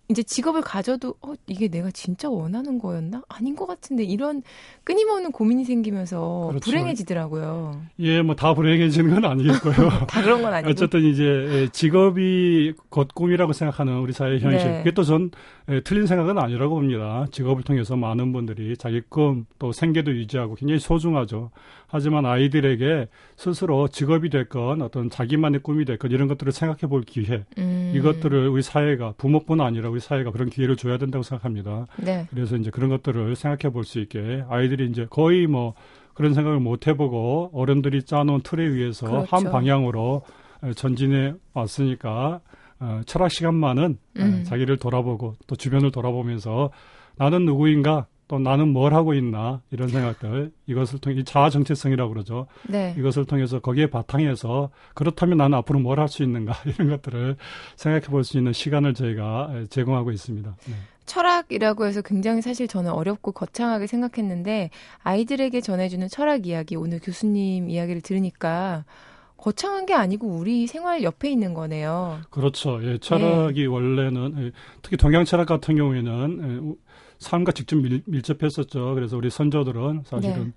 이제 0.09 0.25
직업을 0.25 0.63
가져도 0.63 1.15
어 1.23 1.35
이게 1.47 1.69
내가 1.69 1.93
진짜 1.93 2.29
원하는 2.29 2.81
거였나 2.81 3.23
아닌 3.29 3.55
것 3.55 3.67
같은데 3.69 4.03
이런 4.03 4.43
끊임없는 4.83 5.31
고민이 5.31 5.65
생기면서 5.65 6.49
그렇죠. 6.49 6.65
불행해지더라고요. 6.65 7.81
예, 8.01 8.21
뭐 8.21 8.35
다 8.35 8.53
불행해지는 8.55 9.15
건 9.21 9.31
아니겠고요. 9.31 9.75
다 10.11 10.21
그런 10.21 10.43
건 10.43 10.53
아니고. 10.53 10.69
어쨌든 10.71 11.05
이제 11.05 11.23
예, 11.25 11.69
직업이 11.69 12.73
곧 12.89 13.15
꿈이라고 13.15 13.53
생각하는 13.53 13.99
우리 13.99 14.13
사회 14.13 14.41
현실. 14.41 14.69
네. 14.73 14.79
그게 14.79 14.91
또전 14.91 15.31
예, 15.69 15.81
틀린 15.83 16.09
생각은 16.09 16.39
아니라고 16.39 16.75
봅니다. 16.75 17.27
직업을 17.31 17.63
통해서 17.63 17.95
많은 17.95 18.33
분들이 18.33 18.77
자기 18.77 19.01
꿈 19.09 19.47
또 19.61 19.71
생계도 19.71 20.11
유지하고 20.11 20.57
굉장히 20.57 20.81
소중하죠. 20.81 21.53
하지만 21.91 22.25
아이들에게 22.25 23.09
스스로 23.37 23.89
직업이 23.89 24.31
됐건 24.31 24.81
어떤 24.83 25.11
자기만의 25.11 25.61
꿈이 25.61 25.85
됐건 25.85 26.11
이런 26.13 26.29
것들을 26.29 26.53
생각해 26.53 26.89
볼 26.89 27.03
기회 27.03 27.45
음. 27.59 27.93
이것들을 27.95 28.49
우리 28.49 28.63
사회가 28.63 29.15
부모뿐 29.19 29.61
아니라 29.61 29.91
우리 29.91 29.99
사회가 30.01 30.31
그런 30.31 30.49
기회를 30.49 30.77
줘야 30.77 30.99
된다고 30.99 31.23
생각합니다. 31.23 31.87
네. 31.97 32.27
그래서 32.31 32.57
이제 32.57 32.71
그런 32.71 32.89
것들을 32.91 33.35
생각해 33.37 33.73
볼 33.73 33.85
수 33.85 33.99
있게 33.99 34.45
아이들이 34.49 34.87
이제 34.89 35.07
거의 35.11 35.47
뭐 35.47 35.75
그런 36.15 36.35
생각을 36.35 36.61
못 36.61 36.87
해보고 36.87 37.51
어른들이 37.53 38.03
짜놓은 38.05 38.43
틀에 38.43 38.63
의해서 38.65 39.09
그렇죠. 39.09 39.27
한 39.37 39.51
방향으로 39.51 40.23
전진해 40.77 41.33
왔으니까 41.55 42.41
어, 42.79 43.01
철학 43.07 43.31
시간만은 43.31 43.99
음. 44.19 44.45
자기를 44.45 44.77
돌아보고 44.77 45.35
또 45.47 45.57
주변을 45.57 45.91
돌아보면서 45.91 46.71
나는 47.17 47.45
누구인가 47.47 48.07
또 48.31 48.39
나는 48.39 48.69
뭘 48.69 48.95
하고 48.95 49.13
있나 49.13 49.61
이런 49.73 49.89
생각들 49.89 50.53
이것을 50.69 51.01
통해 51.01 51.25
자아 51.25 51.51
정체성이라고 51.51 52.13
그러죠. 52.13 52.47
네. 52.69 52.95
이것을 52.97 53.25
통해서 53.25 53.59
거기에 53.59 53.89
바탕에서 53.91 54.71
그렇다면 54.95 55.37
나는 55.39 55.59
앞으로 55.59 55.81
뭘 55.81 55.99
할 55.99 56.07
수 56.07 56.23
있는가 56.23 56.55
이런 56.65 56.91
것들을 56.91 57.37
생각해 57.75 58.07
볼 58.07 58.23
수 58.23 58.39
있는 58.39 58.53
시간을 58.53 58.95
저희가 58.95 59.65
제공하고 59.69 60.13
있습니다. 60.13 60.55
네. 60.67 60.75
철학이라고 61.07 61.87
해서 61.87 62.03
굉장히 62.03 62.41
사실 62.41 62.69
저는 62.69 62.93
어렵고 62.93 63.33
거창하게 63.33 63.89
생각했는데 63.89 64.71
아이들에게 65.03 65.61
전해주는 65.61 66.07
철학 66.07 66.47
이야기 66.47 66.77
오늘 66.77 67.01
교수님 67.01 67.69
이야기를 67.69 68.01
들으니까 68.01 68.85
거창한 69.39 69.87
게 69.87 69.95
아니고 69.95 70.29
우리 70.29 70.69
생활 70.69 71.03
옆에 71.03 71.31
있는 71.33 71.53
거네요. 71.55 72.19
그렇죠. 72.31 72.79
예, 72.85 72.99
철학이 72.99 73.63
네. 73.63 73.67
원래는 73.67 74.35
예, 74.39 74.51
특히 74.83 74.97
동양 74.97 75.25
철학 75.25 75.49
같은 75.49 75.75
경우에는 75.75 76.75
예, 76.77 76.90
삶과 77.21 77.53
직접 77.53 77.77
밀, 77.77 78.03
밀접했었죠. 78.07 78.95
그래서 78.95 79.17
우리 79.17 79.31
선조들은 79.31 80.03
사실은 80.05 80.53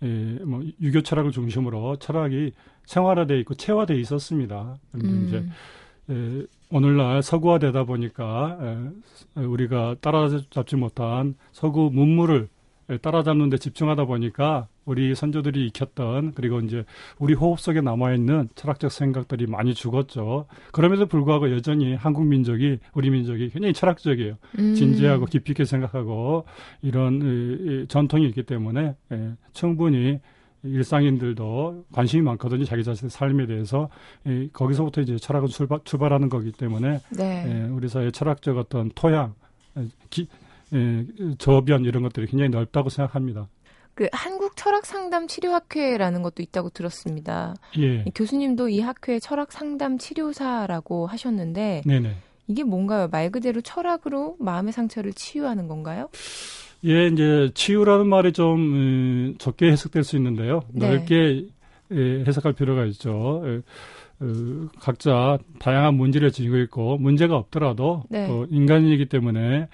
네. 0.00 0.08
예, 0.08 0.44
뭐 0.44 0.62
유교 0.80 1.02
철학을 1.02 1.30
중심으로 1.30 1.96
철학이 1.96 2.52
생활화돼 2.86 3.38
있고 3.40 3.54
체화돼 3.54 3.98
있었습니다. 4.00 4.78
음. 4.94 5.26
이제 5.26 5.44
예, 6.10 6.46
오늘날 6.70 7.22
서구화되다 7.22 7.84
보니까 7.84 8.58
예, 9.36 9.40
우리가 9.40 9.96
따라잡지 10.00 10.76
못한 10.76 11.34
서구 11.52 11.90
문물을 11.92 12.48
따라잡는 13.02 13.50
데 13.50 13.58
집중하다 13.58 14.04
보니까 14.04 14.68
우리 14.84 15.14
선조들이 15.14 15.66
익혔던 15.66 16.32
그리고 16.34 16.60
이제 16.60 16.84
우리 17.18 17.34
호흡 17.34 17.58
속에 17.58 17.80
남아 17.80 18.14
있는 18.14 18.48
철학적 18.54 18.92
생각들이 18.92 19.46
많이 19.46 19.74
죽었죠. 19.74 20.46
그럼에도 20.72 21.06
불구하고 21.06 21.50
여전히 21.50 21.94
한국 21.94 22.26
민족이 22.26 22.78
우리 22.94 23.10
민족이 23.10 23.50
굉장히 23.50 23.72
철학적이에요. 23.74 24.36
음. 24.58 24.74
진지하고 24.74 25.26
깊이 25.26 25.52
있게 25.52 25.64
생각하고 25.64 26.44
이런 26.82 27.20
이, 27.22 27.86
전통이 27.88 28.26
있기 28.28 28.44
때문에 28.44 28.94
예, 29.12 29.32
충분히 29.52 30.20
일상인들도 30.62 31.86
관심이 31.92 32.22
많거든요. 32.22 32.64
자기 32.64 32.84
자신의 32.84 33.10
삶에 33.10 33.46
대해서 33.46 33.88
이, 34.24 34.48
거기서부터 34.52 35.00
이제 35.00 35.16
철학은 35.16 35.48
출발, 35.48 35.80
출발하는 35.84 36.28
거기 36.28 36.52
때문에 36.52 37.00
네. 37.16 37.44
예, 37.48 37.68
우리 37.68 37.88
사회 37.88 38.10
철학적 38.10 38.56
어떤 38.58 38.90
토양, 38.94 39.34
기, 40.10 40.28
예, 40.74 41.06
저변 41.38 41.84
이런 41.84 42.02
것들이 42.02 42.26
굉장히 42.26 42.50
넓다고 42.50 42.88
생각합니다. 42.88 43.48
그 43.94 44.08
한국 44.12 44.56
철학 44.56 44.84
상담 44.84 45.26
치료학회라는 45.26 46.22
것도 46.22 46.42
있다고 46.42 46.68
들었습니다. 46.70 47.54
예. 47.78 48.04
교수님도 48.14 48.68
이 48.68 48.80
학회 48.80 49.18
철학 49.18 49.52
상담 49.52 49.96
치료사라고 49.96 51.06
하셨는데 51.06 51.82
네네. 51.86 52.14
이게 52.46 52.62
뭔가요? 52.62 53.08
말 53.10 53.30
그대로 53.30 53.60
철학으로 53.62 54.36
마음의 54.38 54.72
상처를 54.72 55.14
치유하는 55.14 55.66
건가요? 55.66 56.10
예, 56.84 57.06
이제 57.06 57.50
치유라는 57.54 58.06
말이 58.06 58.32
좀 58.32 58.58
음, 58.58 59.34
적게 59.38 59.70
해석될 59.70 60.04
수 60.04 60.16
있는데요. 60.16 60.60
네. 60.72 60.88
넓게 60.88 61.46
예, 61.92 62.24
해석할 62.26 62.52
필요가 62.52 62.84
있죠. 62.84 63.42
예, 63.46 63.62
어, 64.20 64.68
각자 64.78 65.38
다양한 65.58 65.94
문제를 65.94 66.32
지니고 66.32 66.58
있고 66.58 66.98
문제가 66.98 67.36
없더라도 67.36 68.02
네. 68.10 68.28
어, 68.28 68.46
인간이기 68.50 69.06
때문에 69.06 69.40
예, 69.40 69.68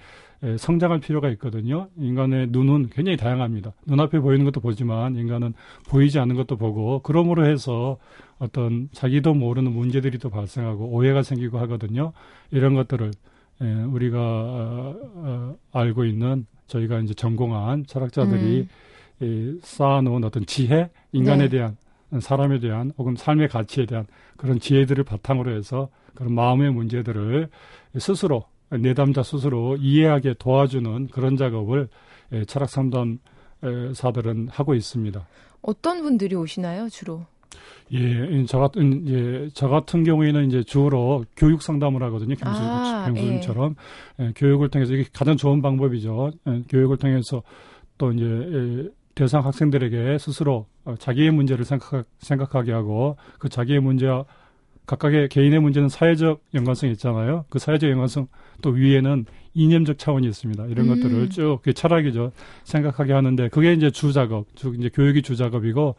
성장할 0.57 0.99
필요가 0.99 1.29
있거든요. 1.31 1.87
인간의 1.97 2.47
눈은 2.49 2.89
굉장히 2.91 3.17
다양합니다. 3.17 3.73
눈앞에 3.85 4.19
보이는 4.19 4.43
것도 4.43 4.59
보지만 4.59 5.15
인간은 5.15 5.53
보이지 5.87 6.19
않는 6.19 6.35
것도 6.35 6.57
보고 6.57 6.99
그러므로 6.99 7.45
해서 7.45 7.97
어떤 8.39 8.89
자기도 8.91 9.33
모르는 9.33 9.71
문제들이 9.71 10.17
또 10.17 10.29
발생하고 10.29 10.85
오해가 10.87 11.23
생기고 11.23 11.59
하거든요. 11.59 12.11
이런 12.51 12.73
것들을 12.73 13.11
예, 13.61 13.65
우리가 13.65 14.19
어, 14.19 14.95
어, 15.15 15.55
알고 15.71 16.05
있는 16.05 16.45
저희가 16.67 16.99
이제 16.99 17.13
전공한 17.13 17.85
철학자들이 17.85 18.67
음. 19.21 19.59
쌓아놓은 19.61 20.23
어떤 20.25 20.45
지혜, 20.45 20.89
인간에 21.13 21.47
네. 21.47 21.49
대한 21.49 21.77
사람에 22.19 22.59
대한 22.59 22.91
혹은 22.97 23.15
삶의 23.15 23.47
가치에 23.47 23.85
대한 23.85 24.05
그런 24.35 24.59
지혜들을 24.59 25.03
바탕으로 25.05 25.51
해서 25.55 25.89
그런 26.13 26.33
마음의 26.33 26.71
문제들을 26.71 27.49
스스로 27.97 28.45
내담자 28.79 29.23
스스로 29.23 29.77
이해하게 29.77 30.35
도와주는 30.39 31.07
그런 31.07 31.37
작업을 31.37 31.87
예, 32.33 32.45
철학 32.45 32.69
상담사들은 32.69 34.49
하고 34.49 34.73
있습니다. 34.73 35.25
어떤 35.61 36.01
분들이 36.01 36.35
오시나요, 36.35 36.89
주로? 36.89 37.25
예, 37.93 38.45
저 38.45 38.59
같은 38.59 39.07
예, 39.07 39.49
저 39.53 39.67
같은 39.67 40.03
경우에는 40.03 40.47
이제 40.47 40.63
주로 40.63 41.25
교육 41.37 41.61
상담을 41.61 42.01
하거든요, 42.03 42.35
김수 42.35 42.59
아, 42.61 43.07
교수님처럼 43.09 43.75
예. 44.19 44.25
예, 44.25 44.33
교육을 44.35 44.69
통해서 44.69 44.93
이게 44.93 45.05
가장 45.13 45.37
좋은 45.37 45.61
방법이죠. 45.61 46.31
예, 46.47 46.63
교육을 46.69 46.97
통해서 46.97 47.43
또 47.97 48.11
이제 48.11 48.25
예, 48.25 48.89
대상 49.15 49.45
학생들에게 49.45 50.17
스스로 50.17 50.65
어, 50.85 50.95
자기의 50.97 51.31
문제를 51.31 51.65
생각, 51.65 52.05
생각하게 52.19 52.71
하고 52.71 53.17
그 53.37 53.47
자기의 53.49 53.79
문제와 53.79 54.25
각각의 54.85 55.29
개인의 55.29 55.59
문제는 55.59 55.89
사회적 55.89 56.43
연관성이 56.53 56.91
있잖아요. 56.93 57.45
그 57.49 57.59
사회적 57.59 57.89
연관성 57.89 58.27
또 58.61 58.71
위에는 58.71 59.25
이념적 59.53 59.97
차원이 59.97 60.27
있습니다. 60.27 60.65
이런 60.67 60.89
음. 60.89 60.95
것들을 60.95 61.29
쭉 61.29 61.59
철학이죠. 61.73 62.31
생각하게 62.63 63.13
하는데 63.13 63.49
그게 63.49 63.73
이제 63.73 63.91
주 63.91 64.11
작업, 64.13 64.47
즉 64.55 64.77
이제 64.79 64.89
교육이 64.93 65.21
주 65.21 65.35
작업이고 65.35 65.95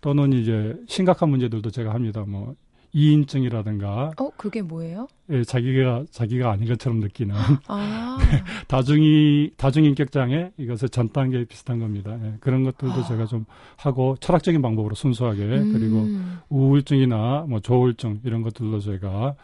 또는 0.00 0.32
이제 0.32 0.76
심각한 0.86 1.30
문제들도 1.30 1.70
제가 1.70 1.94
합니다. 1.94 2.24
뭐 2.26 2.54
이인증이라든가. 2.96 4.12
어, 4.16 4.30
그게 4.38 4.62
뭐예요? 4.62 5.06
예, 5.28 5.44
자기가 5.44 6.06
자기가 6.10 6.50
아닌 6.50 6.66
것처럼 6.66 7.00
느끼는. 7.00 7.34
아. 7.68 8.16
다중이 8.68 9.50
다중인격 9.58 10.10
장애 10.10 10.50
이것의 10.56 10.88
전 10.90 11.10
단계 11.10 11.44
비슷한 11.44 11.78
겁니다. 11.78 12.18
예, 12.22 12.34
그런 12.40 12.64
것들도 12.64 12.94
아. 12.94 13.02
제가 13.04 13.26
좀 13.26 13.44
하고 13.76 14.16
철학적인 14.20 14.62
방법으로 14.62 14.94
순수하게 14.94 15.42
음. 15.42 15.72
그리고 15.74 16.06
우울증이나 16.48 17.44
뭐 17.46 17.60
조울증 17.60 18.20
이런 18.24 18.40
것들도 18.40 18.80
제가 18.80 19.34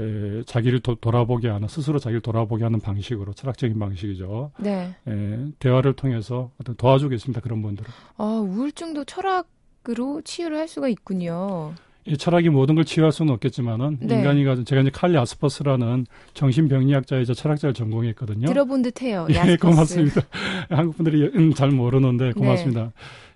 에, 0.00 0.42
자기를 0.44 0.80
도, 0.80 0.96
돌아보게 0.96 1.48
하는 1.48 1.68
스스로 1.68 2.00
자기를 2.00 2.20
돌아보게 2.20 2.64
하는 2.64 2.80
방식으로 2.80 3.32
철학적인 3.32 3.78
방식이죠. 3.78 4.50
네. 4.58 4.96
에, 5.06 5.46
대화를 5.60 5.92
통해서 5.92 6.50
어떤 6.60 6.74
도와주겠습니다. 6.74 7.42
그런 7.42 7.62
분들은. 7.62 7.88
아 8.16 8.24
우울증도 8.24 9.04
철학으로 9.04 10.22
치유를 10.22 10.56
할 10.56 10.66
수가 10.66 10.88
있군요. 10.88 11.74
이 12.08 12.16
철학이 12.16 12.48
모든 12.48 12.74
걸 12.74 12.84
치유할 12.84 13.12
수는 13.12 13.32
없겠지만은 13.34 13.98
네. 14.00 14.16
인간이 14.16 14.44
가진 14.44 14.64
제가 14.64 14.80
이제 14.80 14.90
칼리 14.90 15.18
아스퍼스라는 15.18 16.06
정신병리학자이자 16.34 17.34
철학자를 17.34 17.74
전공했거든요. 17.74 18.46
들어본 18.46 18.82
듯해요. 18.82 19.26
예, 19.30 19.56
고맙습니다. 19.56 20.22
한국 20.70 20.96
분들이 20.96 21.30
음, 21.34 21.52
잘 21.52 21.70
모르는데 21.70 22.32
고맙습니다. 22.32 22.84
네. 22.84 22.90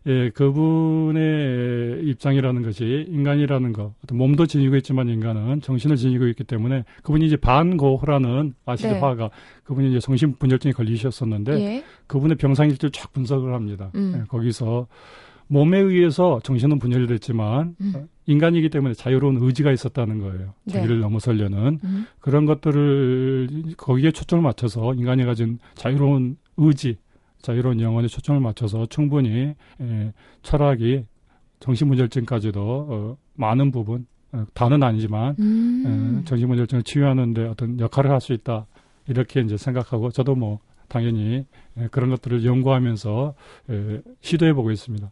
예, 0.04 0.30
그분의 0.30 2.04
입장이라는 2.04 2.62
것이 2.62 3.06
인간이라는 3.08 3.72
것, 3.72 3.94
어떤 4.02 4.18
몸도 4.18 4.46
지니고 4.46 4.74
있지만 4.76 5.08
인간은 5.08 5.60
정신을 5.60 5.96
지니고 5.96 6.26
있기 6.28 6.42
때문에 6.42 6.84
그분이 7.04 7.26
이제 7.26 7.36
반고흐라는 7.36 8.54
아시죠 8.66 8.88
네. 8.88 8.98
화가 8.98 9.30
그분이 9.62 9.90
이제 9.90 10.00
정신 10.00 10.34
분열증에 10.38 10.72
걸리셨었는데 10.72 11.60
예. 11.60 11.84
그분의 12.08 12.36
병상일지를 12.36 12.90
쫙 12.90 13.12
분석을 13.12 13.54
합니다. 13.54 13.92
음. 13.94 14.18
예, 14.18 14.24
거기서 14.26 14.88
몸에 15.52 15.78
의해서 15.78 16.40
정신은 16.42 16.78
분열됐지만 16.78 17.76
음. 17.78 18.08
인간이기 18.24 18.70
때문에 18.70 18.94
자유로운 18.94 19.36
의지가 19.38 19.70
있었다는 19.70 20.18
거예요. 20.20 20.54
네. 20.64 20.72
자기를 20.72 21.00
넘어서려는 21.00 21.78
음. 21.84 22.06
그런 22.20 22.46
것들을 22.46 23.74
거기에 23.76 24.12
초점을 24.12 24.42
맞춰서 24.42 24.94
인간이 24.94 25.24
가진 25.26 25.58
자유로운 25.74 26.38
의지, 26.56 26.96
자유로운 27.42 27.80
영혼에 27.82 28.08
초점을 28.08 28.40
맞춰서 28.40 28.86
충분히 28.86 29.54
에, 29.80 30.12
철학이 30.42 31.04
정신분열증까지도 31.60 32.60
어, 32.62 33.16
많은 33.34 33.72
부분 33.72 34.06
어, 34.32 34.46
다는 34.54 34.82
아니지만 34.82 35.36
음. 35.38 36.20
에, 36.22 36.24
정신분열증을 36.24 36.82
치유하는데 36.82 37.46
어떤 37.48 37.78
역할을 37.78 38.10
할 38.10 38.20
수 38.20 38.32
있다 38.32 38.66
이렇게 39.06 39.40
이제 39.40 39.58
생각하고 39.58 40.10
저도 40.12 40.34
뭐 40.34 40.60
당연히 40.88 41.44
에, 41.76 41.88
그런 41.90 42.08
것들을 42.08 42.42
연구하면서 42.42 43.34
에, 43.68 44.00
시도해 44.22 44.54
보고 44.54 44.70
있습니다. 44.70 45.10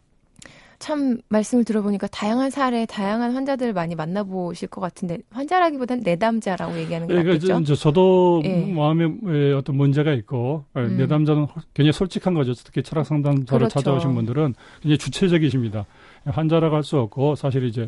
참 0.81 1.19
말씀을 1.29 1.63
들어보니까 1.63 2.07
다양한 2.07 2.49
사례, 2.49 2.87
다양한 2.87 3.33
환자들을 3.33 3.71
많이 3.71 3.93
만나보실 3.93 4.67
것 4.67 4.81
같은데 4.81 5.19
환자라기보다는 5.29 6.03
내담자라고 6.03 6.77
얘기하는 6.79 7.07
게 7.07 7.13
예, 7.13 7.21
그러니까 7.21 7.47
낫겠죠? 7.53 7.73
그 7.73 7.79
저도 7.79 8.41
예. 8.45 8.65
마음에 8.73 9.05
어떤 9.53 9.77
문제가 9.77 10.11
있고 10.13 10.65
예, 10.75 10.81
음. 10.81 10.97
내담자는 10.97 11.45
굉장히 11.75 11.93
솔직한 11.93 12.33
거죠. 12.33 12.53
특히 12.55 12.81
철학 12.81 13.05
상담사를 13.05 13.45
그렇죠. 13.45 13.69
찾아오신 13.69 14.13
분들은 14.15 14.55
굉장히 14.81 14.97
주체적이십니다. 14.97 15.85
환자라고 16.25 16.75
할 16.75 16.81
수 16.83 16.97
없고 16.97 17.35
사실 17.35 17.63
이제 17.65 17.87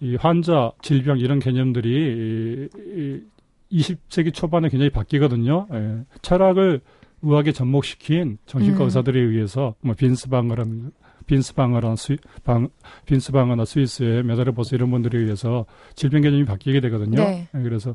이 0.00 0.14
환자, 0.16 0.70
질병 0.82 1.18
이런 1.18 1.38
개념들이 1.38 2.68
이, 2.76 3.20
이, 3.70 3.80
20세기 3.80 4.34
초반에 4.34 4.68
굉장히 4.68 4.90
바뀌거든요. 4.90 5.66
예, 5.72 6.00
철학을 6.20 6.82
의학에 7.22 7.52
접목시킨 7.52 8.36
정신과 8.44 8.80
음. 8.80 8.84
의사들에 8.84 9.18
의해서 9.18 9.74
뭐 9.80 9.94
빈스 9.94 10.28
방어라는 10.28 10.92
빈스 11.28 11.54
방어나 11.54 11.94
스 11.94 12.16
방, 12.42 12.68
빈스 13.06 13.30
방어나 13.30 13.64
스위스의 13.64 14.24
메다르 14.24 14.50
보스 14.52 14.74
이런 14.74 14.90
분들에 14.90 15.18
의해서 15.18 15.66
질병 15.94 16.22
개념이 16.22 16.44
바뀌게 16.44 16.80
되거든요. 16.80 17.22
네. 17.22 17.46
예, 17.54 17.62
그래서 17.62 17.94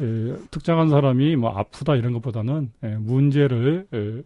에, 0.00 0.34
특정한 0.50 0.88
사람이 0.88 1.36
뭐 1.36 1.50
아프다 1.50 1.94
이런 1.94 2.12
것보다는 2.14 2.72
에, 2.82 2.96
문제를 2.96 3.86
에, 3.92 4.22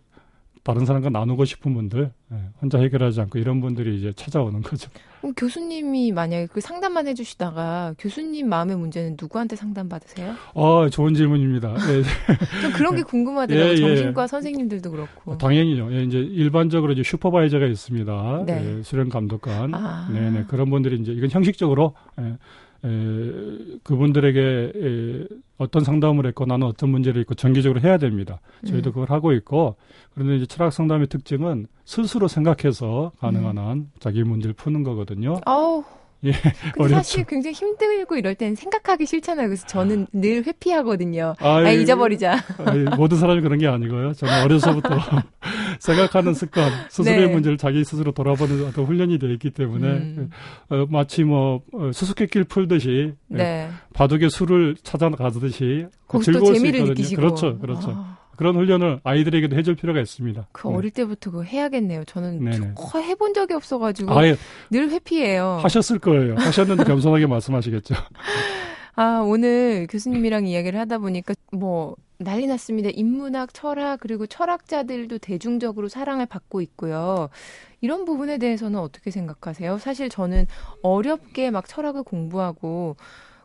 다른 0.62 0.84
사람과 0.84 1.10
나누고 1.10 1.44
싶은 1.44 1.74
분들 1.74 2.10
예, 2.32 2.36
혼자 2.60 2.78
해결하지 2.78 3.20
않고 3.22 3.38
이런 3.38 3.60
분들이 3.60 3.98
이제 3.98 4.12
찾아오는 4.14 4.60
거죠. 4.62 4.90
그럼 5.20 5.34
교수님이 5.34 6.12
만약에 6.12 6.46
그 6.46 6.60
상담만 6.60 7.08
해주시다가 7.08 7.94
교수님 7.98 8.48
마음의 8.48 8.76
문제는 8.76 9.16
누구한테 9.20 9.56
상담 9.56 9.88
받으세요? 9.88 10.34
어, 10.54 10.88
좋은 10.88 11.14
질문입니다. 11.14 11.74
예. 11.74 12.02
좀 12.62 12.72
그런 12.72 12.96
게 12.96 13.02
궁금하더라고요. 13.02 13.68
예, 13.68 13.72
예. 13.72 13.76
정신과 13.76 14.26
선생님들도 14.26 14.90
그렇고. 14.90 15.32
어, 15.32 15.38
당연히요. 15.38 15.92
예, 15.92 16.04
이제 16.04 16.18
일반적으로 16.18 16.92
이제 16.92 17.02
슈퍼바이저가 17.02 17.66
있습니다. 17.66 18.44
네. 18.46 18.78
예, 18.78 18.82
수련 18.82 19.08
감독관. 19.08 19.74
아. 19.74 20.08
네네. 20.12 20.44
그런 20.48 20.70
분들이 20.70 21.00
이제 21.00 21.12
이건 21.12 21.30
형식적으로 21.30 21.94
예, 22.20 22.36
에, 22.84 23.78
그분들에게 23.82 24.72
에, 24.74 25.26
어떤 25.58 25.82
상담을 25.82 26.26
했고 26.26 26.46
나는 26.46 26.66
어떤 26.66 26.90
문제를 26.90 27.20
있고 27.22 27.34
정기적으로 27.34 27.80
해야 27.80 27.98
됩니다. 27.98 28.40
저희도 28.66 28.90
음. 28.90 28.92
그걸 28.92 29.10
하고 29.10 29.32
있고 29.32 29.76
그런데 30.14 30.36
이제 30.36 30.46
철학 30.46 30.72
상담의 30.72 31.08
특징은 31.08 31.66
스스로 31.84 32.28
생각해서 32.28 33.12
가능한 33.18 33.58
한 33.58 33.66
음. 33.78 33.90
자기 33.98 34.22
문제를 34.22 34.54
푸는 34.54 34.84
거거든요. 34.84 35.40
아우 35.44 35.82
예, 36.24 36.32
근데 36.32 36.52
어렵죠. 36.78 36.94
사실 36.94 37.24
굉장히 37.24 37.54
힘들고 37.54 38.16
이럴 38.16 38.34
땐 38.34 38.54
생각하기 38.56 39.06
싫잖아요. 39.06 39.46
그래서 39.48 39.66
저는 39.66 40.08
늘 40.12 40.44
회피하거든요. 40.44 41.34
아, 41.38 41.56
아 41.58 41.70
잊어버리자. 41.70 42.32
아, 42.58 42.96
모든 42.96 43.18
사람이 43.18 43.40
그런 43.40 43.58
게 43.58 43.68
아니고요. 43.68 44.14
저는 44.14 44.44
어려서부터 44.44 44.88
생각하는 45.78 46.34
습관, 46.34 46.70
스스로의 46.90 47.26
네. 47.26 47.32
문제를 47.32 47.58
자기 47.58 47.84
스스로 47.84 48.12
돌아보는 48.12 48.66
어떤 48.66 48.84
훈련이 48.84 49.18
되어 49.18 49.30
있기 49.30 49.50
때문에 49.50 49.86
음. 49.86 50.30
어, 50.70 50.86
마치 50.88 51.24
뭐 51.24 51.62
어, 51.72 51.90
수수께끼를 51.92 52.44
풀듯이 52.44 53.14
예, 53.32 53.36
네. 53.36 53.68
바둑에 53.94 54.28
술을 54.28 54.76
찾아가듯이 54.82 55.86
즐거울 56.22 56.56
수 56.56 56.66
있거든요. 56.66 56.88
느끼시고. 56.88 57.20
그렇죠, 57.20 57.58
그렇죠. 57.58 57.92
아. 57.94 58.18
그런 58.38 58.54
훈련을 58.54 59.00
아이들에게도 59.02 59.56
해줄 59.56 59.74
필요가 59.74 60.00
있습니다. 60.00 60.46
그 60.52 60.68
네. 60.68 60.74
어릴 60.74 60.90
때부터 60.92 61.32
그거 61.32 61.42
해야겠네요. 61.42 62.04
저는 62.04 62.44
네네. 62.44 62.74
해본 62.94 63.34
적이 63.34 63.54
없어가지고 63.54 64.16
아예 64.16 64.36
늘 64.70 64.90
회피해요. 64.90 65.58
하셨을 65.60 65.98
거예요. 65.98 66.36
하셨는데 66.36 66.84
겸손하게 66.84 67.26
말씀하시겠죠. 67.26 67.96
아 68.94 69.24
오늘 69.26 69.88
교수님이랑 69.90 70.46
이야기를 70.46 70.78
하다 70.78 70.98
보니까 70.98 71.34
뭐 71.50 71.96
난리 72.18 72.46
났습니다. 72.48 72.90
인문학, 72.92 73.54
철학 73.54 74.00
그리고 74.00 74.26
철학자들도 74.26 75.18
대중적으로 75.18 75.88
사랑을 75.88 76.26
받고 76.26 76.60
있고요. 76.62 77.28
이런 77.80 78.04
부분에 78.04 78.38
대해서는 78.38 78.80
어떻게 78.80 79.10
생각하세요? 79.10 79.78
사실 79.78 80.08
저는 80.08 80.46
어렵게 80.82 81.50
막 81.50 81.68
철학을 81.68 82.02
공부하고 82.02 82.96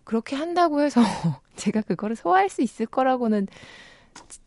그렇게 0.03 0.35
한다고 0.35 0.81
해서 0.81 1.01
제가 1.55 1.81
그거를 1.81 2.15
소화할 2.15 2.49
수 2.49 2.61
있을 2.63 2.87
거라고는 2.87 3.47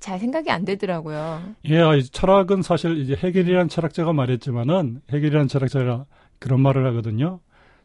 잘 0.01 0.19
생각이 0.19 0.51
안 0.51 0.65
되더라고요. 0.65 1.43
예, 1.67 1.83
철학은 2.03 2.63
사실 2.63 2.99
이제 2.99 3.15
해결이라는 3.15 3.69
철학자가 3.69 4.13
말했지만은 4.13 5.03
해결이라는 5.11 5.49
철학자가 5.49 6.07
그런 6.39 6.61
말을 6.61 6.87
하거든요. 6.89 7.41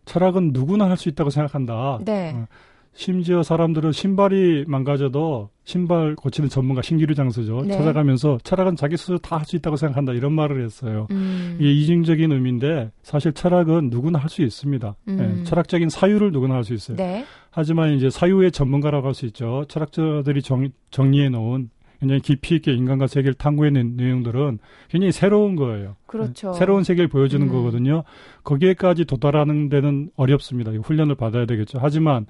철학은 0.06 0.51
누구나 0.54 0.89
할 0.89 0.97
수 0.97 1.08
있다고 1.10 1.30
생각한다. 1.30 1.99
네. 2.04 2.34
어, 2.36 2.47
심지어 2.93 3.41
사람들은 3.41 3.93
신발이 3.93 4.65
망가져도 4.67 5.49
신발 5.63 6.13
고치는 6.15 6.49
전문가 6.49 6.82
신기루 6.82 7.15
장수죠. 7.15 7.63
네. 7.65 7.73
찾아가면서 7.77 8.38
철학은 8.43 8.75
자기 8.75 8.97
스스로 8.97 9.17
다 9.17 9.38
할 9.38 9.45
수 9.45 9.56
있다고 9.56 9.75
생각한다. 9.77 10.12
이런 10.13 10.34
말을 10.34 10.63
했어요. 10.63 11.08
음. 11.12 11.56
이게 11.60 11.71
이중적인 11.71 12.32
의미인데 12.32 12.91
사실 13.01 13.32
철학은 13.34 13.89
누구나 13.89 14.19
할 14.19 14.30
수 14.30 14.41
있습니다. 14.41 14.95
음. 15.08 15.15
네, 15.17 15.43
철학적인 15.45 15.89
사유를 15.89 16.32
누구나 16.32 16.56
할 16.56 16.63
수 16.63 16.73
있어요. 16.73 16.97
네. 16.97 17.25
하지만 17.49 17.93
이제 17.93 18.10
사유의 18.10 18.51
전문가라고 18.51 19.08
할 19.08 19.13
수 19.13 19.25
있죠. 19.27 19.65
철학자들이 19.69 20.41
정, 20.41 20.69
정리해 20.89 21.30
놓은 21.30 21.69
굉장히 22.01 22.21
깊이 22.21 22.56
있게 22.56 22.73
인간과 22.73 23.08
세계를 23.08 23.36
탐구해낸 23.36 23.93
내용들은 23.95 24.60
굉장히 24.89 25.12
새로운 25.12 25.56
거예요. 25.56 25.95
그렇죠. 26.08 26.51
새로운 26.54 26.84
세계를 26.84 27.08
보여주는 27.08 27.45
음. 27.47 27.51
거거든요. 27.51 28.04
거기에까지 28.43 29.06
도달하는 29.06 29.69
데는 29.69 30.10
어렵습니다. 30.17 30.71
훈련을 30.71 31.15
받아야 31.15 31.45
되겠죠. 31.45 31.80
하지만 31.82 32.25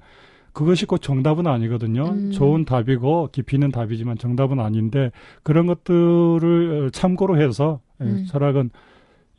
그것이 0.52 0.86
꼭 0.86 0.98
정답은 0.98 1.46
아니거든요. 1.46 2.04
음. 2.04 2.30
좋은 2.32 2.64
답이고 2.64 3.30
깊이 3.32 3.56
있는 3.56 3.70
답이지만 3.70 4.18
정답은 4.18 4.60
아닌데 4.60 5.10
그런 5.42 5.66
것들을 5.66 6.90
참고로 6.92 7.40
해서 7.40 7.80
예, 8.00 8.04
음. 8.04 8.26
철학은 8.28 8.70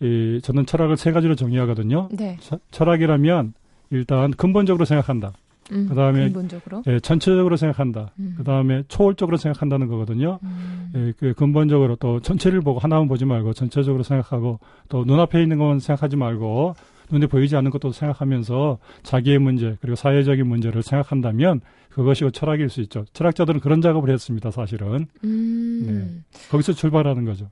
이 0.01 0.39
저는 0.43 0.65
철학을 0.65 0.97
세 0.97 1.11
가지로 1.11 1.35
정의하거든요. 1.35 2.09
네. 2.11 2.37
철학이라면 2.71 3.53
일단 3.91 4.31
근본적으로 4.31 4.85
생각한다. 4.85 5.33
음, 5.71 5.87
그다음에 5.87 6.25
근본적으로? 6.25 6.83
예, 6.87 6.99
전체적으로 6.99 7.55
생각한다. 7.55 8.11
음. 8.19 8.33
그다음에 8.37 8.83
초월적으로 8.87 9.37
생각한다는 9.37 9.87
거거든요. 9.87 10.39
음. 10.43 10.91
예, 10.95 11.13
그 11.17 11.33
근본적으로 11.33 11.95
또 11.95 12.19
전체를 12.19 12.61
보고 12.61 12.79
하나만 12.79 13.07
보지 13.07 13.25
말고 13.25 13.53
전체적으로 13.53 14.03
생각하고 14.03 14.59
또 14.89 15.05
눈앞에 15.05 15.41
있는 15.41 15.57
것만 15.57 15.79
생각하지 15.79 16.17
말고 16.17 16.75
눈에 17.13 17.27
보이지 17.27 17.55
않는 17.55 17.71
것도 17.71 17.91
생각하면서 17.91 18.79
자기의 19.03 19.39
문제 19.39 19.77
그리고 19.81 19.95
사회적인 19.95 20.45
문제를 20.47 20.81
생각한다면 20.83 21.61
그것이 21.89 22.27
철학일 22.33 22.69
수 22.69 22.81
있죠. 22.81 23.05
철학자들은 23.13 23.59
그런 23.59 23.81
작업을 23.81 24.09
했습니다. 24.09 24.49
사실은. 24.51 25.07
음. 25.23 26.23
네. 26.33 26.39
거기서 26.49 26.73
출발하는 26.73 27.23
거죠. 27.25 27.49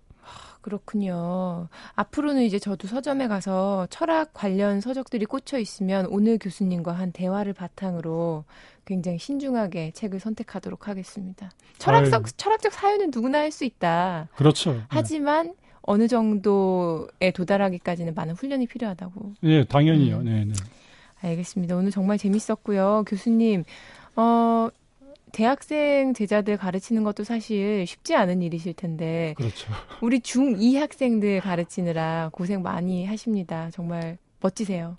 그렇군요. 0.61 1.69
앞으로는 1.95 2.43
이제 2.43 2.59
저도 2.59 2.87
서점에 2.87 3.27
가서 3.27 3.87
철학 3.89 4.31
관련 4.33 4.79
서적들이 4.79 5.25
꽂혀 5.25 5.57
있으면 5.57 6.05
오늘 6.07 6.37
교수님과 6.39 6.91
한 6.91 7.11
대화를 7.11 7.53
바탕으로 7.53 8.45
굉장히 8.85 9.17
신중하게 9.17 9.91
책을 9.91 10.19
선택하도록 10.19 10.87
하겠습니다. 10.87 11.49
철학적, 11.79 12.25
아유. 12.25 12.31
철학적 12.37 12.73
사유는 12.73 13.11
누구나 13.13 13.39
할 13.39 13.51
수 13.51 13.65
있다. 13.65 14.27
그렇죠. 14.35 14.73
네. 14.73 14.81
하지만 14.87 15.47
네. 15.47 15.53
어느 15.83 16.07
정도에 16.07 17.31
도달하기까지는 17.33 18.13
많은 18.13 18.35
훈련이 18.35 18.67
필요하다고. 18.67 19.33
네, 19.41 19.63
당연히요. 19.65 20.17
음. 20.17 20.25
네, 20.25 20.45
네. 20.45 20.53
알겠습니다. 21.21 21.75
오늘 21.75 21.91
정말 21.91 22.17
재밌었고요. 22.17 23.03
교수님, 23.07 23.63
어, 24.15 24.69
대학생 25.31 26.13
제자들 26.13 26.57
가르치는 26.57 27.03
것도 27.03 27.23
사실 27.23 27.85
쉽지 27.87 28.15
않은 28.15 28.41
일이실 28.41 28.73
텐데. 28.73 29.33
그렇죠. 29.37 29.71
우리 30.01 30.19
중2 30.19 30.77
학생들 30.77 31.39
가르치느라 31.41 32.29
고생 32.33 32.61
많이 32.61 33.05
하십니다. 33.05 33.69
정말 33.71 34.17
멋지세요. 34.41 34.97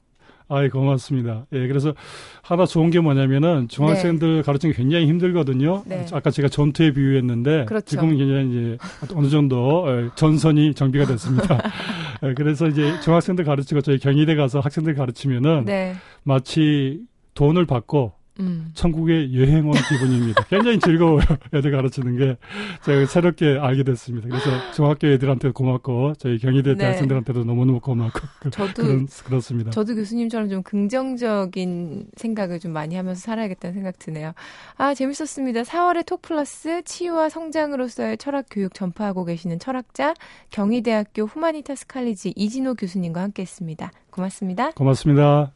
아이 0.53 0.69
고맙습니다. 0.69 1.47
예, 1.53 1.67
그래서 1.67 1.95
하나 2.43 2.67
좋은 2.67 2.91
게 2.91 3.01
뭐냐면은 3.01 3.69
중학생들 3.69 4.37
네. 4.37 4.43
가르치는 4.43 4.75
게 4.75 4.83
굉장히 4.83 5.07
힘들거든요. 5.07 5.83
네. 5.87 6.05
아까 6.13 6.31
제가 6.31 6.49
전투에 6.49 6.93
비유했는데 6.93 7.65
그렇죠. 7.65 7.87
지금은 7.87 8.19
굉장히 8.19 8.51
이제 8.51 8.79
어느 9.15 9.29
정도 9.29 9.87
예, 9.89 10.11
전선이 10.15 10.75
정비가 10.75 11.07
됐습니다. 11.07 11.59
예, 12.23 12.35
그래서 12.35 12.69
이제 12.69 13.01
중학생들 13.01 13.47
가르치고 13.47 13.81
저희 13.81 13.99
경희대 13.99 14.35
가서 14.35 14.61
학생들 14.61 14.95
가르치면은 14.95 15.65
네. 15.65 15.95
마치 16.23 17.01
돈을 17.35 17.65
받고 17.65 18.13
음. 18.41 18.71
천국에 18.75 19.33
여행 19.35 19.67
온 19.67 19.73
기분입니다. 19.73 20.45
굉장히 20.45 20.79
즐거워요. 20.79 21.21
애들 21.53 21.71
가르치는 21.71 22.17
게 22.17 22.37
제가 22.85 23.07
새롭게 23.07 23.59
알게 23.61 23.83
됐습니다. 23.83 24.29
그래서 24.29 24.73
중학교 24.73 25.07
애들한테 25.09 25.51
고맙고 25.51 26.15
저희 26.19 26.39
경희대 26.39 26.73
네. 26.73 26.79
대학생들한테도 26.79 27.45
너무너무 27.45 27.81
고맙고 27.81 28.21
그, 28.41 28.51
저도 28.51 28.83
그런, 28.83 29.07
그렇습니다. 29.25 29.71
저도 29.71 29.95
교수님처럼 29.95 30.49
좀 30.49 30.63
긍정적인 30.63 32.07
생각을 32.17 32.59
좀 32.59 32.73
많이 32.73 32.97
하면서 32.97 33.21
살아야겠다는 33.21 33.75
생각 33.75 33.99
드네요. 33.99 34.33
아 34.77 34.95
재밌었습니다. 34.95 35.63
4월의 35.63 36.07
톡플러스 36.07 36.83
치유와 36.85 37.29
성장으로서의 37.29 38.17
철학 38.17 38.47
교육 38.51 38.75
전파하고 38.75 39.25
계시는 39.25 39.59
철학자 39.59 40.15
경희대학교 40.51 41.25
후마니타스 41.25 41.87
칼리지 41.87 42.33
이진호 42.35 42.75
교수님과 42.75 43.21
함께했습니다. 43.21 43.93
고맙습니다. 44.11 44.71
고맙습니다. 44.73 45.53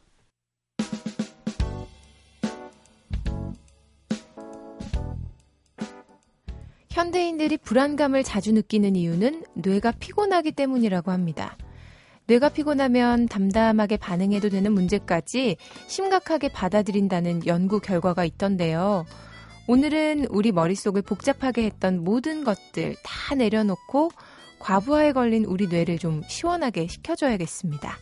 현대인들이 6.97 7.57
불안감을 7.57 8.23
자주 8.23 8.51
느끼는 8.51 8.95
이유는 8.95 9.43
뇌가 9.53 9.91
피곤하기 9.99 10.53
때문이라고 10.53 11.11
합니다. 11.11 11.55
뇌가 12.25 12.49
피곤하면 12.49 13.27
담담하게 13.27 13.97
반응해도 13.97 14.49
되는 14.49 14.71
문제까지 14.73 15.57
심각하게 15.85 16.49
받아들인다는 16.49 17.45
연구 17.45 17.79
결과가 17.79 18.25
있던데요. 18.25 19.05
오늘은 19.67 20.25
우리 20.31 20.51
머릿속을 20.51 21.03
복잡하게 21.03 21.65
했던 21.65 22.03
모든 22.03 22.43
것들 22.43 22.95
다 23.03 23.35
내려놓고 23.35 24.09
과부하에 24.57 25.11
걸린 25.11 25.45
우리 25.45 25.67
뇌를 25.67 25.99
좀 25.99 26.23
시원하게 26.27 26.87
식혀줘야겠습니다. 26.87 27.95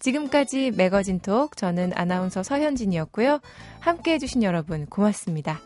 지금까지 0.00 0.72
매거진 0.72 1.20
톡 1.20 1.56
저는 1.56 1.92
아나운서 1.94 2.42
서현진이었고요. 2.42 3.40
함께 3.80 4.12
해주신 4.12 4.42
여러분 4.42 4.84
고맙습니다. 4.84 5.62